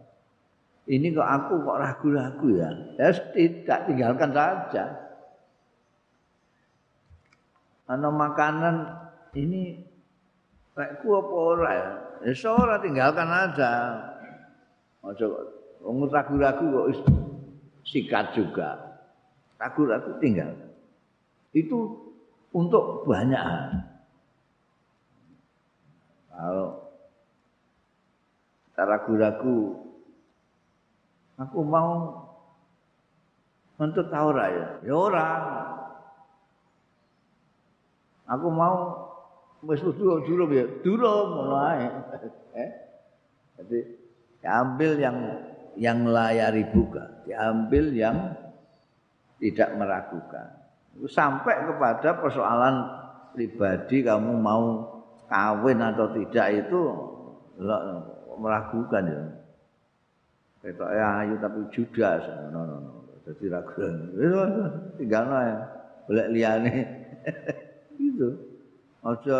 [0.85, 2.69] Ini kok aku kok ragu-ragu ya?
[3.01, 4.85] Ya tidak tinggalkan saja.
[7.87, 8.75] ana makanan
[9.31, 9.79] ini
[10.75, 12.06] rekku apa ora ya?
[12.25, 13.71] Ya ora tinggalkan aja.
[15.05, 15.25] Aja
[15.81, 16.87] wong ragu-ragu kok
[17.85, 18.75] sikat juga.
[19.61, 20.53] Ragu-ragu tinggal.
[21.53, 22.09] Itu
[22.53, 23.63] untuk banyak hal.
[26.33, 26.69] Kalau
[28.77, 29.57] ragu-ragu
[31.37, 31.89] aku mau
[33.77, 35.41] untuk tahu ya, ya orang.
[38.27, 39.06] Aku mau
[39.65, 41.49] wis durung ya, durung.
[42.53, 42.71] Eh?
[43.57, 43.79] Jadi
[44.41, 45.17] diambil yang
[45.77, 48.17] yang layari buka, diambil yang
[49.37, 50.47] tidak meragukan.
[51.05, 52.75] Sampai kepada persoalan
[53.37, 54.81] pribadi kamu mau
[55.29, 56.81] kawin atau tidak itu
[58.41, 59.21] meragukan ya.
[60.65, 62.25] Ya ayu tapi judas.
[62.49, 62.91] No, no, no.
[63.29, 63.83] Jadi ragu.
[64.97, 65.57] Tinggal ya.
[66.09, 66.75] Boleh liane.
[68.01, 68.46] gitu.
[69.05, 69.39] Aja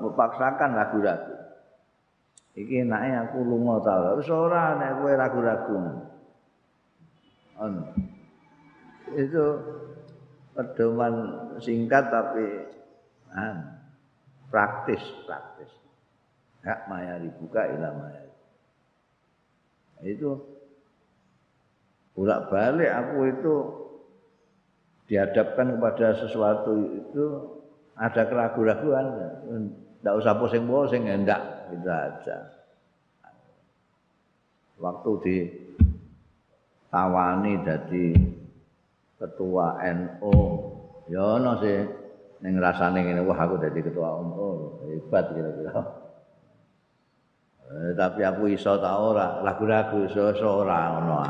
[0.00, 1.34] memaksakan ragu-ragu.
[2.54, 4.14] Iki enake aku lunga ta.
[4.14, 5.76] Wis ora nek kowe ragu-ragu.
[9.14, 9.44] Itu
[10.54, 11.14] pedoman
[11.58, 12.46] singkat tapi
[13.34, 13.82] an
[14.48, 15.70] praktis praktis.
[16.64, 18.22] Hak maya dibuka ilah maya.
[20.00, 20.40] Itu
[22.14, 23.54] bolak balik aku itu
[25.10, 27.24] dihadapkan kepada sesuatu itu
[27.94, 29.06] ada keraguan-keraguan.
[29.98, 31.40] Tidak usah pusing-pusing enggak
[31.72, 32.36] gitu aja.
[34.76, 35.36] Waktu di
[36.90, 38.06] tawani jadi
[39.16, 40.36] ketua NU
[41.08, 41.80] ya no sih.
[42.44, 44.48] Ning rasane ngene wah aku jadi ketua NU
[44.84, 45.72] hebat kira-kira.
[47.64, 49.40] Eh, tapi aku iso ta ora?
[49.40, 51.22] Ragu-ragu iso iso ora ngono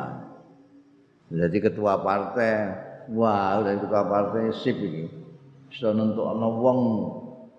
[1.30, 2.52] jadi ketua partai.
[3.14, 5.23] Wah udah ketua partai sip ini
[5.74, 6.80] bisa nentukno wong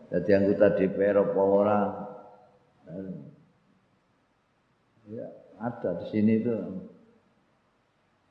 [0.08, 1.80] dadi anggota DPR apa ora.
[5.12, 5.28] Ya,
[5.60, 6.56] ada di sini itu.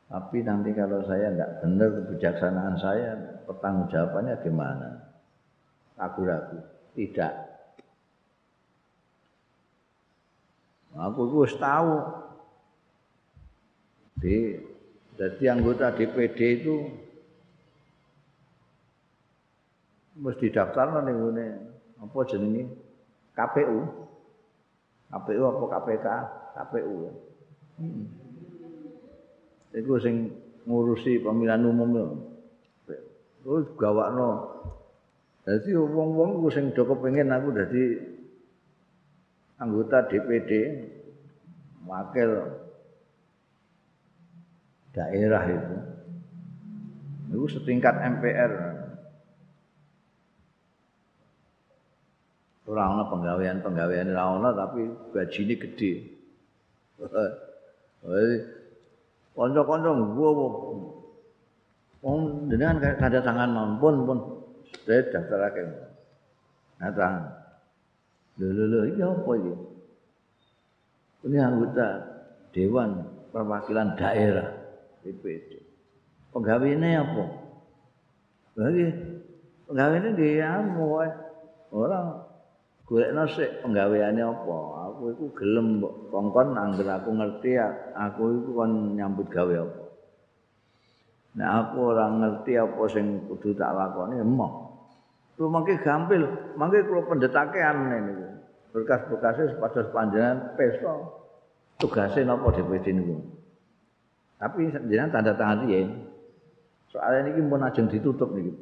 [0.08, 3.10] Tapi nanti kalau saya enggak benar kebijaksanaan saya,
[3.44, 4.88] pertanggungjawabannya gimana?
[6.00, 6.64] Ragu-ragu.
[6.96, 7.34] Tidak.
[10.96, 12.24] Aku wis tahu.
[14.22, 14.56] Di
[15.18, 17.03] jadi anggota DPD itu
[20.14, 21.46] mesti daftar ning ngene
[21.98, 22.70] apa jenenge
[23.34, 23.78] KPU.
[25.10, 26.06] KPU apa KPK?
[26.54, 26.94] KPU.
[27.82, 28.06] Hmm.
[29.74, 30.30] Iku sing
[30.64, 32.06] ngurusi pemilihan umum lho.
[33.42, 34.30] Terus gawakno.
[35.44, 37.82] Dadi wong-wong ku sing do kepengin aku dadi
[39.60, 40.50] anggota DPD
[41.84, 42.30] wakil
[44.94, 45.76] daerah itu.
[47.34, 48.52] Itu setingkat MPR.
[52.64, 55.92] Ora ana penggawean-penggawean ora ana tapi gajine gedhe.
[59.34, 60.30] Kanca-kanca gua
[62.04, 64.18] Wong jenengan kada tangan mampun pun
[64.84, 65.64] saya daftarake.
[66.76, 67.24] Nah, tangan.
[68.36, 69.54] Lho lho lho iki apa iki?
[71.24, 71.88] Ini anggota
[72.52, 74.52] Dewan Perwakilan Daerah
[75.00, 75.64] DPD.
[76.28, 77.24] Penggaweane apa?
[78.60, 78.86] Lagi
[79.64, 81.08] penggaweane nggih anu wae.
[81.72, 82.23] Ora
[82.84, 84.56] golekno sik penggaweane apa?
[84.92, 85.80] Aku iku gelem
[86.12, 87.56] kongkon angger aku ngerti
[87.96, 89.84] aku iku kon nyambut gawe apa.
[91.34, 94.52] Nek aku ora ngerti apa sing kudu tak lakoni emoh.
[95.34, 98.26] Lu mangke gampil, mangke kula pendetake aneh niku.
[98.70, 100.94] Berkas-berkasnya sepados panjenengan pesta.
[101.82, 103.18] Tugasnya napa DPD niku.
[104.38, 105.90] Tapi jenengan tanda tangan piye?
[106.94, 108.54] Soalnya ini pun ajeng ditutup nih.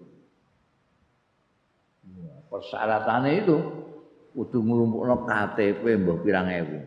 [2.49, 3.82] Persyaratannya itu
[4.33, 6.79] kudu nglumpukno KTP mbah pirang ewu.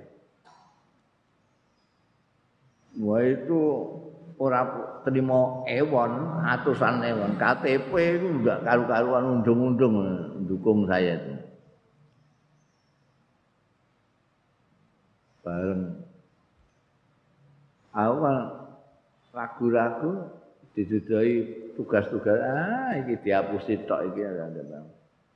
[3.06, 3.60] Wah itu
[4.40, 4.62] ora
[5.04, 6.12] terima ewon,
[6.44, 7.38] atusan ewon.
[7.38, 9.96] KTP itu enggak karu-karuan undung-undung
[10.50, 11.34] dukung saya itu.
[15.46, 16.02] Bareng
[17.96, 18.36] kan
[19.32, 20.28] ragu-ragu
[20.76, 21.48] didudai
[21.80, 24.28] tugas-tugas ah iki dihapus tok iki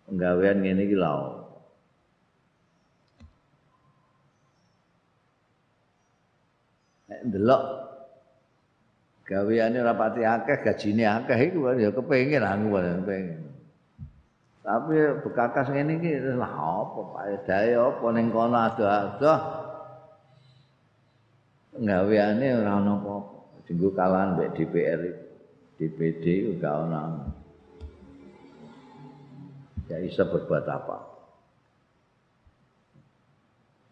[0.09, 1.38] penggawean ngene iki lho.
[7.09, 7.63] Nek ndelok.
[9.25, 13.41] Gaweane ora pati akeh gajine akeh iku ya kepengin aku kepengin.
[14.65, 14.95] Tapi
[15.25, 19.39] bekakas ngene iki lah apa paedahe apa ning kono adoh-adoh.
[21.77, 25.01] Gaweane ora ono apa-apa dinggo kalahan mbek DPR
[25.77, 27.01] DPD uga ono
[29.89, 30.97] ya bisa berbuat apa.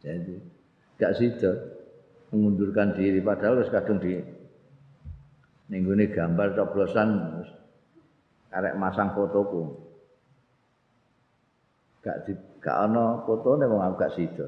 [0.01, 0.33] Jadi
[0.97, 1.76] gak sido
[2.31, 4.19] mengundurkan diri padahal harus kadung di
[5.67, 7.43] Ninggune gambar coblosan
[8.55, 9.75] arek masang fotoku.
[11.99, 14.47] Gak di gak ana fotone wong aku gak sida.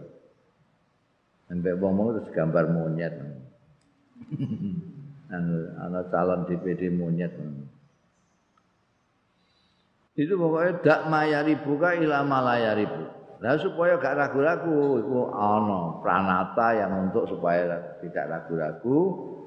[1.52, 3.20] Embek wong terus gambar monyet.
[5.36, 7.36] ana calon DPD monyet.
[10.16, 12.88] Itu pokoknya dak mayari buka ila malayari
[13.40, 19.00] Nah supaya gak ragu-ragu itu ana pranata yang untuk supaya tidak ragu-ragu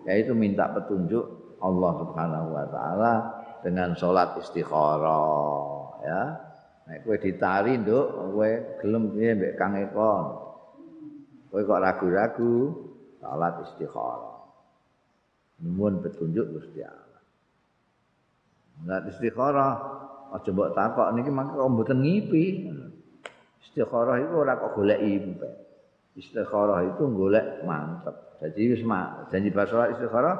[0.08, 1.20] yaitu minta petunjuk
[1.60, 3.12] Allah Subhanahu wa taala
[3.60, 6.22] dengan salat istikharah ya.
[6.82, 8.50] Nek kowe ditari nduk, kowe
[8.82, 10.12] gelem piye mbek Kang Eko.
[11.52, 12.54] Kowe kok ragu-ragu
[13.20, 14.40] salat istikharah.
[15.62, 17.22] Nuwun petunjuk Gusti Allah.
[18.82, 19.72] Salat istikharah
[20.32, 22.44] aja mbok takok niki mangke kok mboten ngipi.
[23.62, 25.48] Istikharah itu ora kok golek impe.
[26.18, 28.42] Istikharah itu golek mantep.
[28.42, 28.82] Jadi wis
[29.30, 30.36] janji bahasa istikharah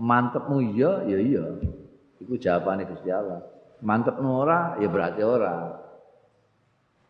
[0.00, 1.44] mantepmu iya ya iya.
[2.24, 3.44] Iku jawabane Gusti Allah.
[3.84, 5.76] Mantepmu ora ya berarti ora.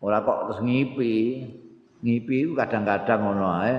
[0.02, 1.16] Ora kok terus ngipi.
[2.04, 3.76] Ngipi iku kadang-kadang ngono ae.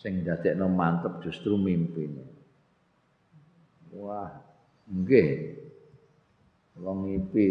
[0.00, 2.24] Sing dadekno mantep justru mimpine.
[3.92, 4.32] Wah
[4.88, 5.30] nggih.
[6.80, 7.48] Wong ngipi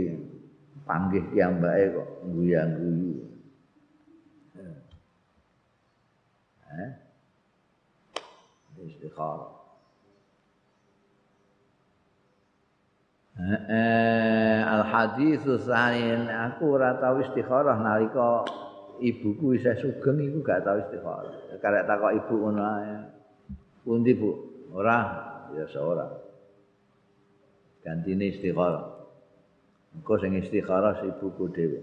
[0.83, 3.13] panggih piyambake kok guyang-guyu
[6.73, 6.91] eh
[8.83, 9.63] istikharah
[13.33, 18.45] Eh, al hadis sanin aku ora tau istikharah nalika
[19.01, 21.57] ibuku isih sugeng iku gak tau istikharah.
[21.57, 22.93] Karek takok ibu ngono ae.
[23.81, 24.31] Pundi Bu?
[24.69, 24.97] Ora,
[25.57, 26.05] ya ora.
[27.81, 28.92] Gantine istikharah.
[29.93, 31.79] Engko sing istikharah ibuku dhewe.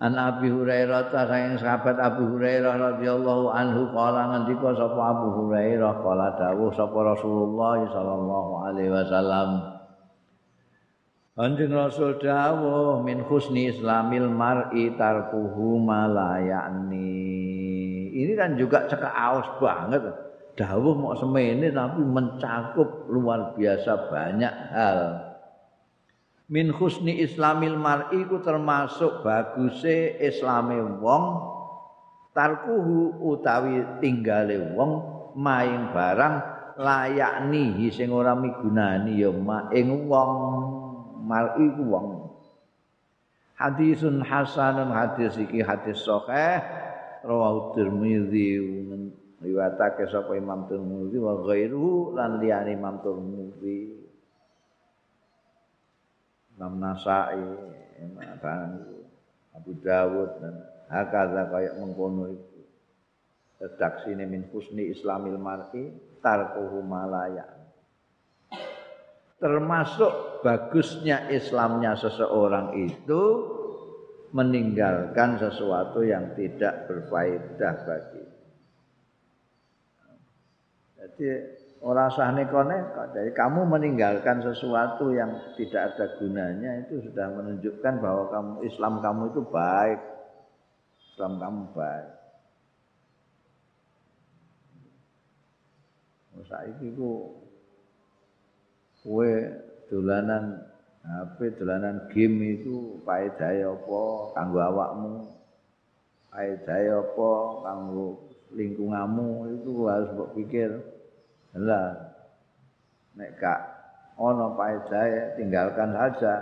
[0.00, 6.00] An Abi Hurairah ta saking sahabat Abu Hurairah radhiyallahu anhu kala ngendika sapa Abu Hurairah
[6.00, 9.50] kala dawuh sapa Rasulullah sallallahu alaihi wasallam.
[11.36, 17.16] Anjing Rasul dawuh min husni islamil mar'i tarkuhu malayani
[18.10, 20.00] Ini kan juga cekak aus banget.
[20.56, 25.29] Dawuh mau semene tapi mencakup luar biasa banyak hal
[26.50, 31.24] min husni islamil mar'i ku termasuk baguse islame wong
[32.34, 34.92] tarkuhu utawi tinggale wong
[35.38, 36.42] maing barang
[36.74, 40.32] layakni sing ora migunani ya maing wong
[41.22, 42.08] mar'i ku wong.
[43.54, 46.64] Hadisun hasanun hadis iki hadis sahih
[47.22, 48.56] rawahu tirmidzi
[49.44, 53.99] riwayatake sapa Imam Tirmidzi wa ghairuhu lan liyane Imam Tirmidzi
[56.60, 57.40] Imam Nasai,
[59.56, 60.54] Abu Dawud dan
[60.92, 62.60] hakaza kayak mengkono itu.
[63.64, 65.88] Redaksi ini min husni islamil mar'i
[66.20, 67.48] tarkuhu malaya.
[69.40, 73.22] termasuk bagusnya Islamnya seseorang itu
[74.36, 78.24] meninggalkan sesuatu yang tidak berfaedah bagi.
[81.00, 81.28] Jadi
[81.80, 83.16] orang sah neko-neko.
[83.16, 89.22] Jadi kamu meninggalkan sesuatu yang tidak ada gunanya itu sudah menunjukkan bahwa kamu Islam kamu
[89.32, 90.00] itu baik.
[91.12, 92.08] Islam kamu baik.
[96.50, 97.36] Saiki ku
[99.06, 99.32] kowe
[99.86, 100.66] dolanan
[101.06, 104.02] HP dolanan game itu paedahe apa
[104.34, 105.30] kanggo awakmu
[106.34, 107.30] paedahe apa
[107.62, 110.74] kanggo lingkunganmu itu harus mbok pikir
[111.58, 112.14] lah
[113.18, 113.60] nek gak
[114.20, 116.34] ana paedahe tinggalkan saja.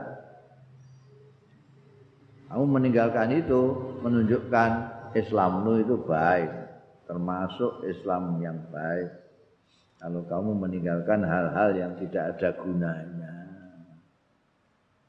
[2.49, 4.71] Kamu meninggalkan itu menunjukkan
[5.13, 6.49] Islammu itu baik
[7.09, 9.09] termasuk Islam yang baik.
[10.01, 13.39] Kalau kamu meninggalkan hal-hal yang tidak ada gunanya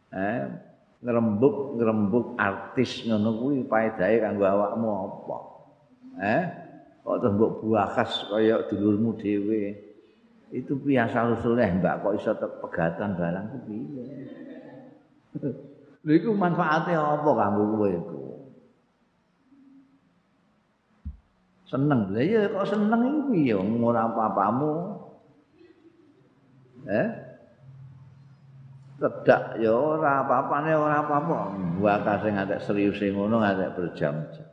[0.09, 0.41] eh
[0.99, 5.37] ngrembug artis ngono kuwi paedahe kanggo awakmu apa?
[6.19, 6.43] Eh
[7.05, 9.77] kok terus mbok buakas kaya dulurmu dhewe
[10.49, 11.69] itu biasa usulnya?
[11.77, 12.31] Mbak kok iso
[12.65, 14.05] pegatan barang ku piye?
[16.05, 18.23] Lha iku manfaate apa kanggo kowe iku?
[21.69, 22.09] Seneng.
[22.09, 23.53] Lha ya kok seneng iku piye?
[23.57, 24.73] Ora apa-apamu.
[26.89, 27.09] Eh?
[28.99, 31.39] Tedak ya ora apa-apane ora apa-apa.
[32.25, 34.48] Sing ngantek serius ngono ngantek berjam-jam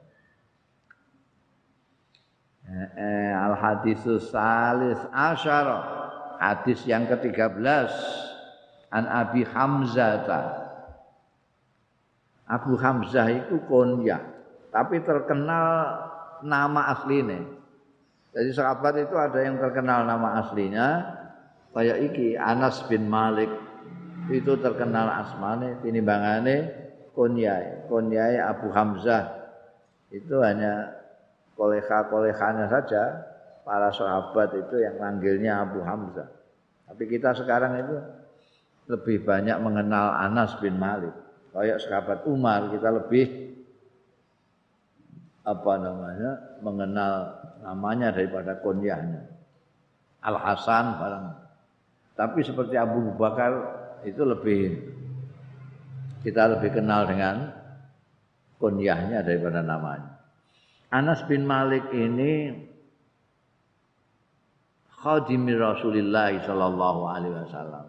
[2.70, 5.94] eh, al hadisus salis asyara.
[6.36, 7.88] Hadis yang ke-13
[8.92, 10.66] an Abi Hamzah
[12.46, 14.22] Abu Hamzah itu konya.
[14.70, 15.66] Tapi terkenal
[16.46, 17.42] nama aslinya.
[18.30, 20.88] Jadi sahabat itu ada yang terkenal nama aslinya.
[21.74, 23.50] Kayak iki Anas bin Malik.
[24.26, 26.74] Itu terkenal asmane tinimbangane
[27.14, 29.26] kunyai kunyai Abu Hamzah.
[30.10, 30.94] Itu hanya
[31.56, 33.02] koleha-kolehanya saja
[33.66, 36.28] para sahabat itu yang manggilnya Abu Hamzah.
[36.86, 37.96] Tapi kita sekarang itu
[38.86, 41.12] lebih banyak mengenal Anas bin Malik.
[41.50, 43.26] Kayak sahabat Umar kita lebih
[45.46, 47.12] apa namanya mengenal
[47.62, 49.24] namanya daripada kunyahnya
[50.22, 51.26] Al Hasan barang.
[52.16, 53.52] Tapi seperti Abu Bakar
[54.04, 54.62] itu lebih
[56.26, 57.50] kita lebih kenal dengan
[58.58, 60.15] kunyahnya daripada namanya.
[60.90, 62.54] Anas bin Malik ini
[64.90, 67.86] khadimi Rasulullah sallallahu alaihi wasallam.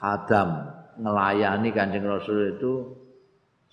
[0.00, 0.48] Khadam
[0.96, 2.72] ngelayani Kanjeng Rasul itu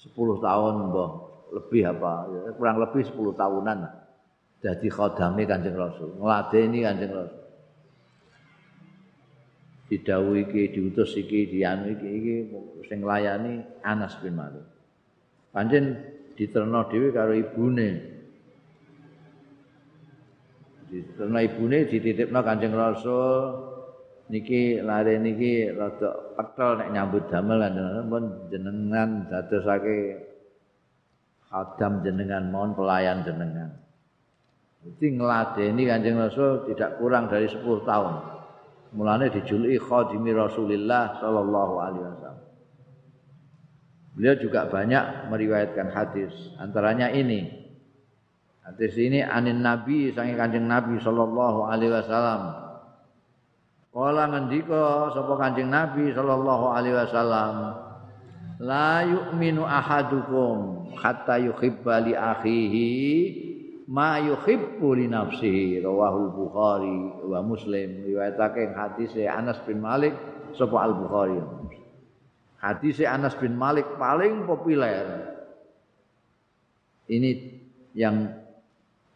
[0.03, 1.12] 10 tahun mbah
[1.55, 2.28] lebih apa
[2.60, 3.80] kurang lebih 10 tahunan
[4.60, 7.47] jadi khadami Kanjeng Rasul, ngladeni Kanjeng Rasul.
[9.88, 12.36] didhawuhi iki diutus iki dianu iki iki
[12.91, 14.68] sing nglayani Anas bin Malik.
[15.55, 15.95] Pancen
[16.38, 17.89] diterno dhewe karo ibune.
[20.88, 23.65] Diterno ibune dititipno Kanjeng Rasul
[24.29, 27.61] niki lare niki rada pekel nek nyambut damel
[28.05, 28.23] pun
[28.53, 30.21] jenengan dadosake
[31.49, 33.73] khadam jenengan mohon pelayan jenengan.
[34.85, 38.38] Jadi ngeladeni Kanjeng Rasul tidak kurang dari 10 tahun.
[38.95, 42.38] mulane dijuluki khadimi Rasulillah sallallahu alaihi wasallam.
[44.18, 47.53] Beliau juga banyak meriwayatkan hadis, antaranya ini.
[48.65, 52.41] Hadis ini anin Nabi sange Kanjeng Nabi sallallahu alaihi wasallam.
[53.93, 57.55] Kala ngendika sapa Kanjeng Nabi sallallahu alaihi wasallam,
[58.57, 62.89] la yu'minu ahadukum hatta yuhibba li akhihi
[63.86, 70.18] ma yuhibbu li nafsihi rawahul bukhari wa muslim riwayatake hadis Anas bin Malik
[70.57, 71.38] sapa al bukhari
[72.58, 75.34] hadis Anas bin Malik paling populer
[77.08, 77.62] ini
[77.93, 78.34] yang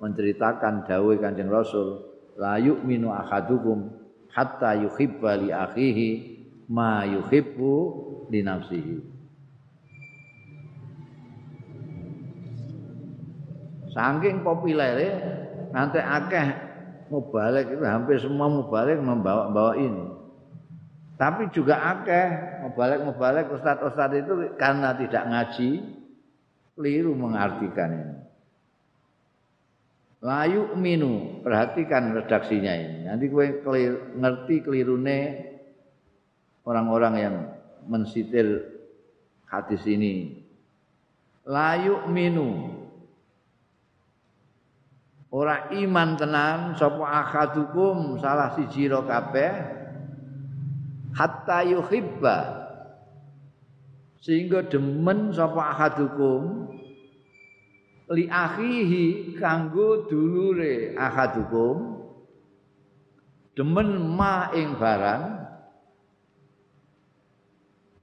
[0.02, 2.02] menceritakan dawuh Kanjeng Rasul
[2.40, 3.92] la yu'minu ahadukum
[4.32, 6.10] hatta yuhibba li akhihi
[6.72, 7.74] ma yuhibbu
[8.32, 9.22] li nafsihi
[13.92, 15.20] Saking populere
[15.76, 16.48] nanti akeh
[17.12, 20.11] mubalik itu hampir semua mubalik membawa-bawa ini.
[21.22, 22.28] Tapi juga akeh
[22.66, 25.70] mubalik-mubalik ustaz-ustaz itu karena tidak ngaji
[26.74, 28.18] keliru mengartikan ini.
[30.26, 33.06] Layu minu, perhatikan redaksinya ini.
[33.06, 35.20] Nanti gue kelir, ngerti kelirune
[36.66, 37.36] orang-orang yang
[37.86, 38.66] mensitir
[39.46, 40.42] hadis ini.
[41.46, 42.82] Layu minu,
[45.30, 49.81] ora iman tenan sapa akadukum salah siji ro kabeh
[51.16, 52.38] hatta yuhibba.
[54.22, 56.70] Sehingga demen sapa ahadukum
[58.12, 62.06] li akhihi kanggo dulure ahadukum
[63.56, 65.24] demen ma ing barang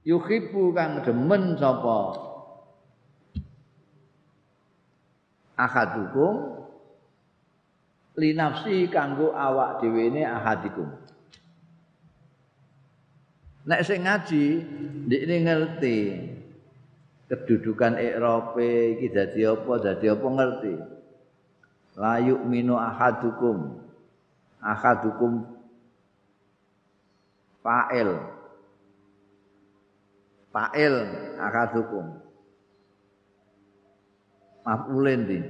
[0.03, 1.99] yuhibbu kang demen sapa
[5.59, 6.35] ahadukum
[8.17, 10.89] li nafsi kanggo awak dhewe ne ahadikum
[13.67, 14.43] nek sing ngaji
[15.07, 15.97] ndekne ngerti.
[17.29, 20.73] Kedudukan ikrape iki dadi apa dadi apa ngerti.
[21.99, 23.77] La yu'minu ahadukum.
[24.59, 25.45] Ahadukum
[27.61, 28.09] fa'il.
[30.49, 30.95] Fa'il
[31.37, 32.05] ahadukum.
[34.65, 35.45] Maf'ulin din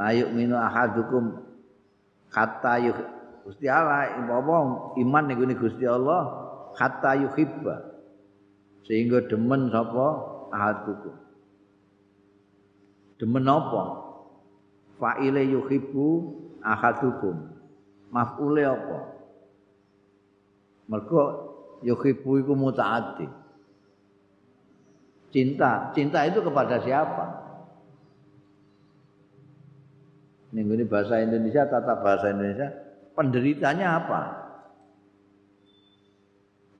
[0.00, 1.44] Ayo minu ahadukum
[2.32, 2.96] kata yuk
[3.50, 4.56] Gusti Allah apa
[4.94, 6.22] iman niku Gusti Allah
[6.78, 7.90] kata yuhibba.
[8.86, 10.06] Sehingga demen sapa?
[10.50, 11.30] Ahadukum
[13.20, 13.84] demen apa?
[14.96, 16.08] Fa'ile yuhibbu
[16.64, 17.52] ahadukum.
[18.10, 18.98] Maf'ule apa?
[20.88, 21.22] Mergo
[21.84, 23.28] yuhibbu iku mutaati
[25.30, 25.94] cinta.
[25.94, 27.38] Cinta itu kepada siapa?
[30.50, 32.74] Ini bahasa Indonesia, tata bahasa Indonesia,
[33.20, 34.22] penderitanya apa?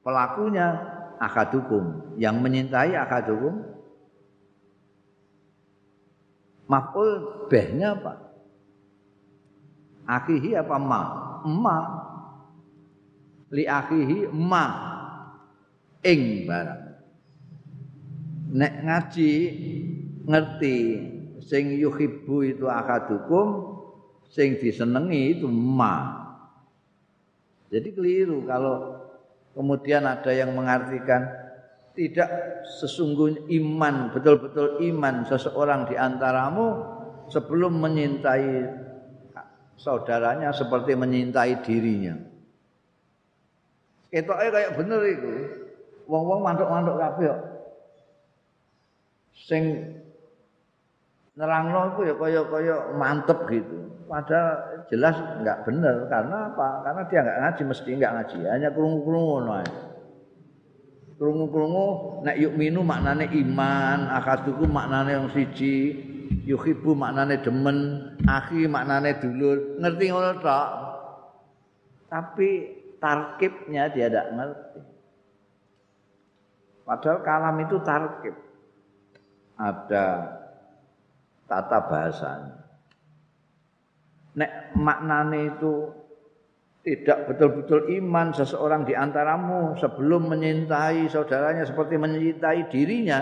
[0.00, 0.72] Pelakunya
[1.20, 3.60] akadukum, yang menyintai akadukum.
[6.64, 8.14] Maf'ul behnya apa?
[10.08, 11.02] Akihi apa ma?
[11.44, 11.78] Ma.
[13.52, 14.64] Li akihi ma.
[16.00, 16.82] Ing barang.
[18.56, 19.32] Nek ngaji
[20.24, 20.76] ngerti
[21.44, 23.76] sing yuhibbu itu akadukum
[24.32, 26.20] sing disenengi itu ma
[27.70, 29.06] jadi keliru kalau
[29.54, 31.26] kemudian ada yang mengartikan
[31.94, 32.30] tidak
[32.82, 36.82] sesungguhnya iman betul-betul iman seseorang di antaramu
[37.30, 38.66] sebelum menyintai
[39.80, 42.20] saudaranya seperti menyintai dirinya.
[44.12, 45.32] Ketoknya kayak bener itu.
[46.10, 47.30] Wong-wong mantuk-mantuk kabeh
[49.30, 49.94] Sing
[51.38, 53.90] nerangno itu ya kaya-kaya mantep gitu.
[54.10, 56.68] Padahal jelas enggak benar karena apa?
[56.82, 59.70] Karena dia enggak ngaji mesti enggak ngaji, hanya krungu-krungu ngono ae.
[61.20, 61.86] Krungu-krungu
[62.26, 65.94] nek minu maknane iman, akaduku maknane yang siji,
[66.48, 67.78] yuhibbu maknane demen,
[68.26, 69.78] akhi maknane dulur.
[69.78, 70.68] Ngerti ngono tok.
[72.10, 72.48] Tapi
[72.98, 74.80] tarkibnya dia tidak ngerti.
[76.82, 78.34] Padahal kalam itu tarkib.
[79.54, 80.39] Ada
[81.50, 82.54] tata bahasanya.
[84.38, 85.90] Nek maknane itu
[86.86, 93.20] tidak betul-betul iman seseorang di antaramu sebelum menyintai saudaranya seperti menyintai dirinya,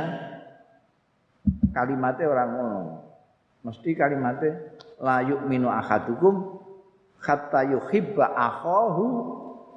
[1.72, 2.83] kalimatnya orang ngono.
[3.64, 6.61] Mesti kalimatnya la yu'minu ahadukum
[7.18, 9.05] hatta yuhibba akhahu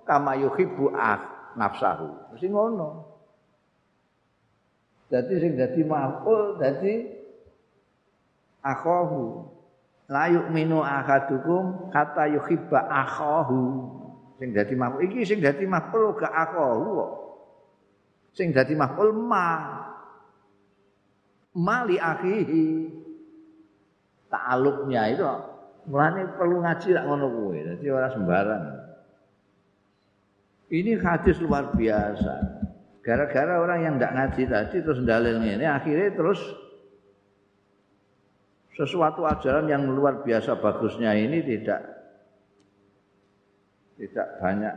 [0.03, 2.35] kama yuhibbu ah nafsahu.
[2.35, 3.07] Mesti ngono.
[5.09, 7.20] Jadi sing dadi maf'ul dadi
[8.65, 9.45] akhahu.
[10.11, 13.59] La yu'minu ahadukum hatta yuhibba akhahu.
[14.41, 17.11] Sing dadi maf'ul iki sing dadi maf'ul ga akhahu kok.
[18.33, 19.49] Sing dadi maf'ul ma.
[21.55, 22.65] Mali akhihi.
[24.31, 25.27] Ta'alluqnya itu
[25.91, 28.63] mulane perlu ngaji lak ngono kuwi dadi ora sembarang.
[30.71, 32.63] Ini hadis luar biasa.
[33.03, 36.39] Gara-gara orang yang tidak ngaji tadi terus dalil ini akhirnya terus
[38.75, 41.81] sesuatu ajaran yang luar biasa bagusnya ini tidak
[43.99, 44.75] tidak banyak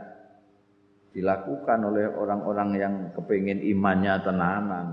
[1.15, 4.87] dilakukan oleh orang-orang yang kepingin imannya tenanan.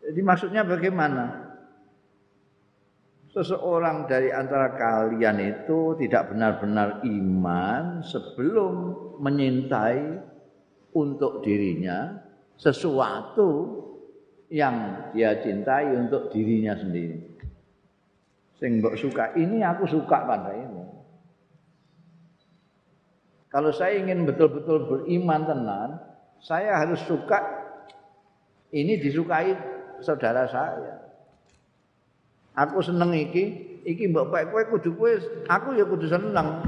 [0.00, 1.52] Jadi maksudnya bagaimana?
[3.28, 8.74] Seseorang dari antara kalian itu tidak benar-benar iman sebelum
[9.20, 10.16] menyintai
[10.96, 12.24] untuk dirinya
[12.56, 13.84] sesuatu
[14.48, 17.20] yang dia cintai untuk dirinya sendiri.
[18.58, 20.84] Sing mbok suka ini aku suka pada ini.
[23.48, 25.90] Kalau saya ingin betul-betul beriman tenan,
[26.42, 27.38] saya harus suka
[28.74, 29.56] ini disukai
[30.04, 31.00] saudara saya.
[32.58, 35.12] Aku seneng iki, iki mbok pak kowe kudu kowe,
[35.46, 36.64] aku ya kudu seneng.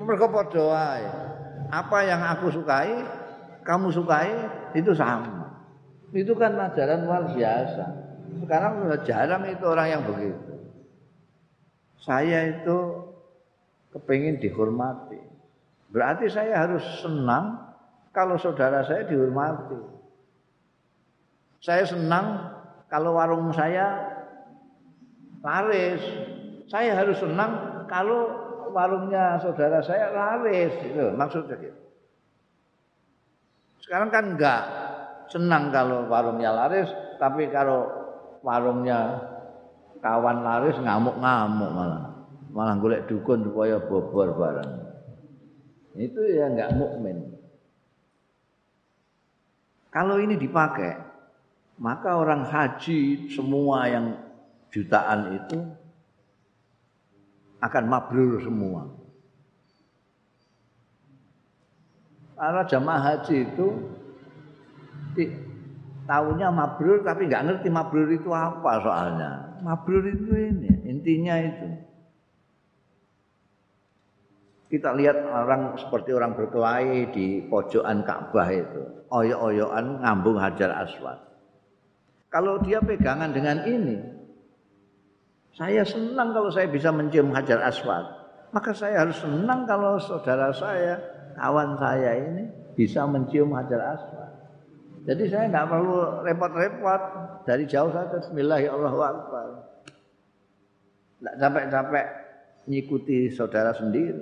[0.00, 0.96] Mergo padha.
[1.70, 3.04] Apa yang aku sukai,
[3.62, 4.32] kamu sukai
[4.74, 5.39] itu sama.
[6.10, 7.84] Itu kan ajaran luar biasa.
[8.42, 10.52] Sekarang sudah jarang itu orang yang begitu.
[12.02, 12.76] Saya itu
[13.94, 15.18] kepingin dihormati.
[15.90, 17.58] Berarti saya harus senang
[18.10, 19.78] kalau saudara saya dihormati.
[21.62, 22.50] Saya senang
[22.90, 24.10] kalau warung saya
[25.46, 26.02] laris.
[26.70, 28.30] Saya harus senang kalau
[28.74, 30.74] warungnya saudara saya laris.
[30.82, 31.82] Itu maksudnya gitu.
[33.82, 34.64] Sekarang kan enggak
[35.30, 36.90] senang kalau warungnya laris,
[37.22, 37.86] tapi kalau
[38.42, 39.22] warungnya
[40.02, 42.02] kawan laris ngamuk-ngamuk malah.
[42.50, 44.72] Malah golek dukun supaya bobor bareng.
[45.94, 47.38] Itu ya enggak mukmin.
[49.94, 50.98] Kalau ini dipakai,
[51.78, 54.18] maka orang haji semua yang
[54.70, 55.58] jutaan itu
[57.62, 58.86] akan mabrur semua.
[62.34, 63.68] Karena jamaah haji itu
[66.10, 69.30] tahunya mabrur tapi nggak ngerti mabrur itu apa soalnya.
[69.62, 71.68] Mabrur itu ini, intinya itu.
[74.70, 78.82] Kita lihat orang seperti orang berkelahi di pojokan Ka'bah itu.
[79.10, 81.18] Oyok-oyokan ngambung Hajar Aswad.
[82.30, 83.98] Kalau dia pegangan dengan ini,
[85.58, 88.06] saya senang kalau saya bisa mencium Hajar Aswad.
[88.54, 91.02] Maka saya harus senang kalau saudara saya,
[91.34, 92.44] kawan saya ini
[92.78, 94.29] bisa mencium Hajar Aswad.
[95.00, 95.94] Jadi saya nggak perlu
[96.28, 97.02] repot-repot
[97.48, 99.58] dari jauh saja Bismillahirrahmanirrahim.
[101.20, 102.06] Tidak capek-capek
[102.68, 104.20] ngikuti saudara sendiri.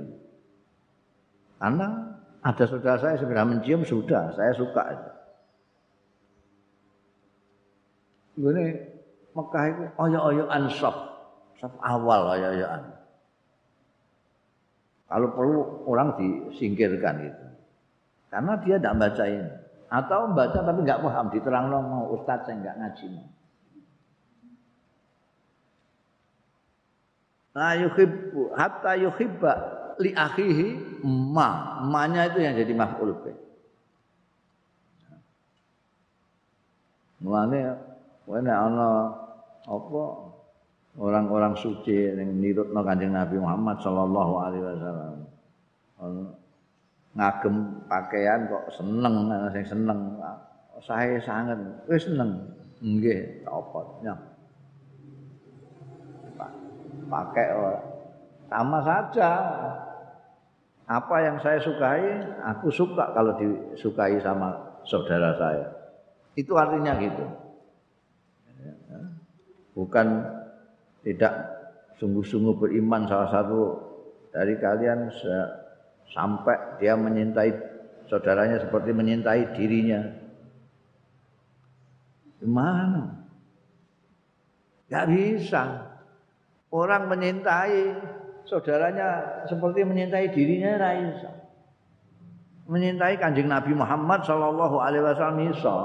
[1.59, 2.15] Karena
[2.47, 4.83] ada saudara saya sudah mencium sudah, saya suka.
[8.39, 8.67] Ini
[9.35, 10.95] Mekah itu oyo-oyoan sop,
[11.59, 12.83] sop awal oyo-oyoan.
[15.11, 15.61] Kalau perlu
[15.91, 17.47] orang disingkirkan itu.
[18.31, 19.68] Karena dia tidak baca ini.
[19.89, 23.07] Atau baca tapi nggak paham, diterang mau ustadz saya nggak ngaji.
[27.57, 29.53] La yuhibbu hatta yuhibba
[29.99, 30.67] li akhihi
[31.03, 31.81] ma.
[31.89, 33.37] Manya itu yang jadi maf'ul bih.
[37.19, 37.75] Mulane
[38.31, 39.11] wene ana
[39.67, 40.03] apa
[40.95, 45.17] orang-orang suci yang nirutno Kanjeng Nabi Muhammad sallallahu alaihi wasallam.
[47.17, 49.15] Ngagem pakaian kok seneng
[49.55, 50.21] sing seneng.
[50.85, 52.39] Sae sanget wis seneng.
[52.79, 54.15] Nggih, apa ya.
[57.09, 57.47] Pakai
[58.49, 59.31] sama saja
[60.89, 64.57] apa yang saya sukai, aku suka kalau disukai sama
[64.89, 65.67] saudara saya.
[66.33, 67.25] Itu artinya gitu.
[69.77, 70.07] Bukan
[71.05, 71.33] tidak
[72.01, 73.61] sungguh-sungguh beriman salah satu
[74.33, 75.13] dari kalian
[76.13, 77.51] sampai dia menyintai
[78.09, 80.01] saudaranya seperti menyintai dirinya.
[82.41, 83.29] Gimana?
[84.89, 85.93] Gak bisa.
[86.73, 87.97] Orang menyintai
[88.49, 91.31] saudaranya seperti menyintai dirinya Raisa.
[92.69, 95.77] Menyintai kanjeng Nabi Muhammad Shallallahu Alaihi Wasallam iso.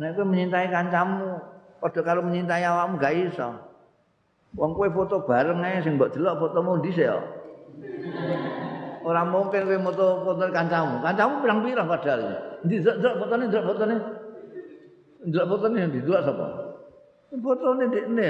[0.00, 1.40] Nah itu menyintai kancamu.
[1.80, 3.48] Pada kalau menyintai awakmu gak iso.
[4.56, 7.10] Wong kue foto bareng aja sing mbok delok fotomu dhisik.
[9.04, 11.04] Ora mungkin kowe foto foto kancamu.
[11.04, 12.20] Kancamu pirang-pirang padahal.
[12.64, 13.96] Ndi delok fotone delok fotone.
[15.28, 16.46] Delok fotone yang didelok sapa?
[17.36, 18.28] Fotone ndekne.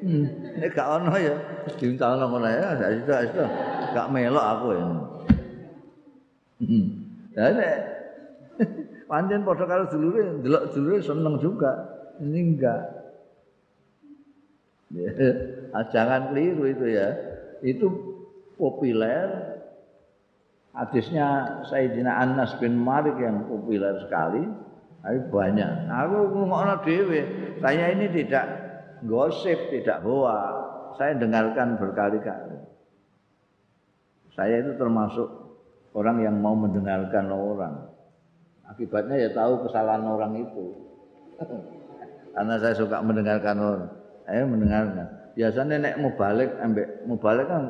[0.00, 0.24] Hmm,
[0.56, 1.36] nek gak ono ya
[1.76, 3.42] diuntangno ngono ya, sak itu itu
[3.92, 4.84] gak melok aku ya.
[6.64, 6.86] Hmm.
[7.36, 7.76] Lah nek
[9.12, 11.72] pancen padha karo dulure, delok dulure seneng juga.
[12.16, 12.82] Ini enggak.
[15.70, 17.14] Ya, jangan keliru itu ya.
[17.62, 17.86] Itu
[18.58, 19.49] populer.
[20.70, 24.46] Hadisnya Sayyidina Anas bin Malik yang populer sekali.
[25.00, 25.88] Tapi banyak.
[25.88, 27.20] Aku ngomongno dhewe,
[27.58, 28.44] saya ini tidak
[29.08, 30.68] gosip tidak boa.
[31.00, 32.60] Saya dengarkan berkali-kali.
[34.36, 35.28] Saya itu termasuk
[35.96, 37.74] orang yang mau mendengarkan orang.
[38.68, 40.64] Akibatnya ya tahu kesalahan orang itu.
[42.36, 43.90] Karena saya suka mendengarkan orang.
[44.28, 45.06] Saya mendengarkan.
[45.34, 47.62] Biasanya nek mau balik, ambek mau balik kan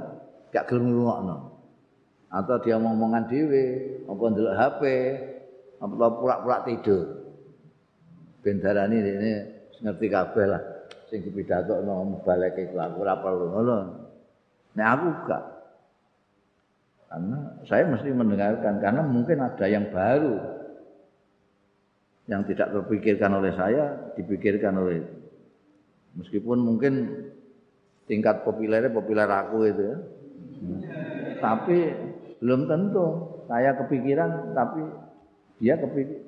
[0.51, 1.49] gak gelem ngrungokno.
[2.31, 3.64] Atau dia ngomongan dhewe,
[4.07, 4.83] apa ndelok HP,
[5.83, 7.07] apa pura-pura tidur.
[8.41, 9.33] Ben darani ini
[9.83, 10.62] ngerti kabeh lah.
[11.11, 13.78] sing dipidhatokno iku aku ora perlu ngono.
[14.78, 15.45] Nek aku gak.
[17.11, 20.39] Karena saya mesti mendengarkan karena mungkin ada yang baru
[22.31, 25.03] yang tidak terpikirkan oleh saya dipikirkan oleh
[26.14, 27.11] meskipun mungkin
[28.07, 29.99] tingkat populernya populer aku itu ya.
[31.43, 31.78] Tapi
[32.41, 33.07] belum tentu
[33.47, 34.80] saya kepikiran tapi
[35.61, 36.24] dia kepikir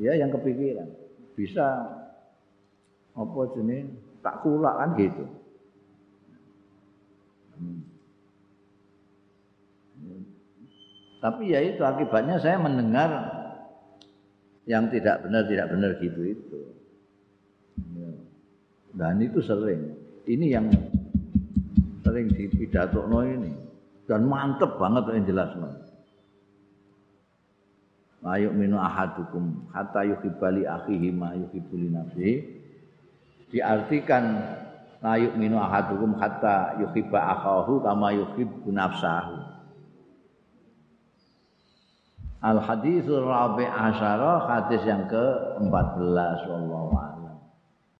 [0.00, 0.88] dia yang kepikiran
[1.36, 1.66] bisa
[3.12, 3.84] apa jenis
[4.24, 5.24] tak kulak kan gitu.
[11.20, 13.12] Tapi ya itu akibatnya saya mendengar
[14.64, 16.60] yang tidak benar tidak benar gitu itu.
[18.96, 20.00] Dan itu sering.
[20.24, 20.66] Ini yang
[22.00, 22.32] sering
[23.08, 23.69] no ini
[24.10, 25.70] dan mantep banget yang jelas no.
[28.26, 32.30] Ayo minu ahadukum hatta yuhibbali akhihi ma yuhibbuli nafsi.
[33.54, 34.44] Diartikan
[34.98, 39.40] la yu'minu ahadukum hatta yuhibba akhahu kama yuhibbu nafsahu.
[42.44, 47.09] Al hadisul rabi asyara hadis yang ke-14 wallahu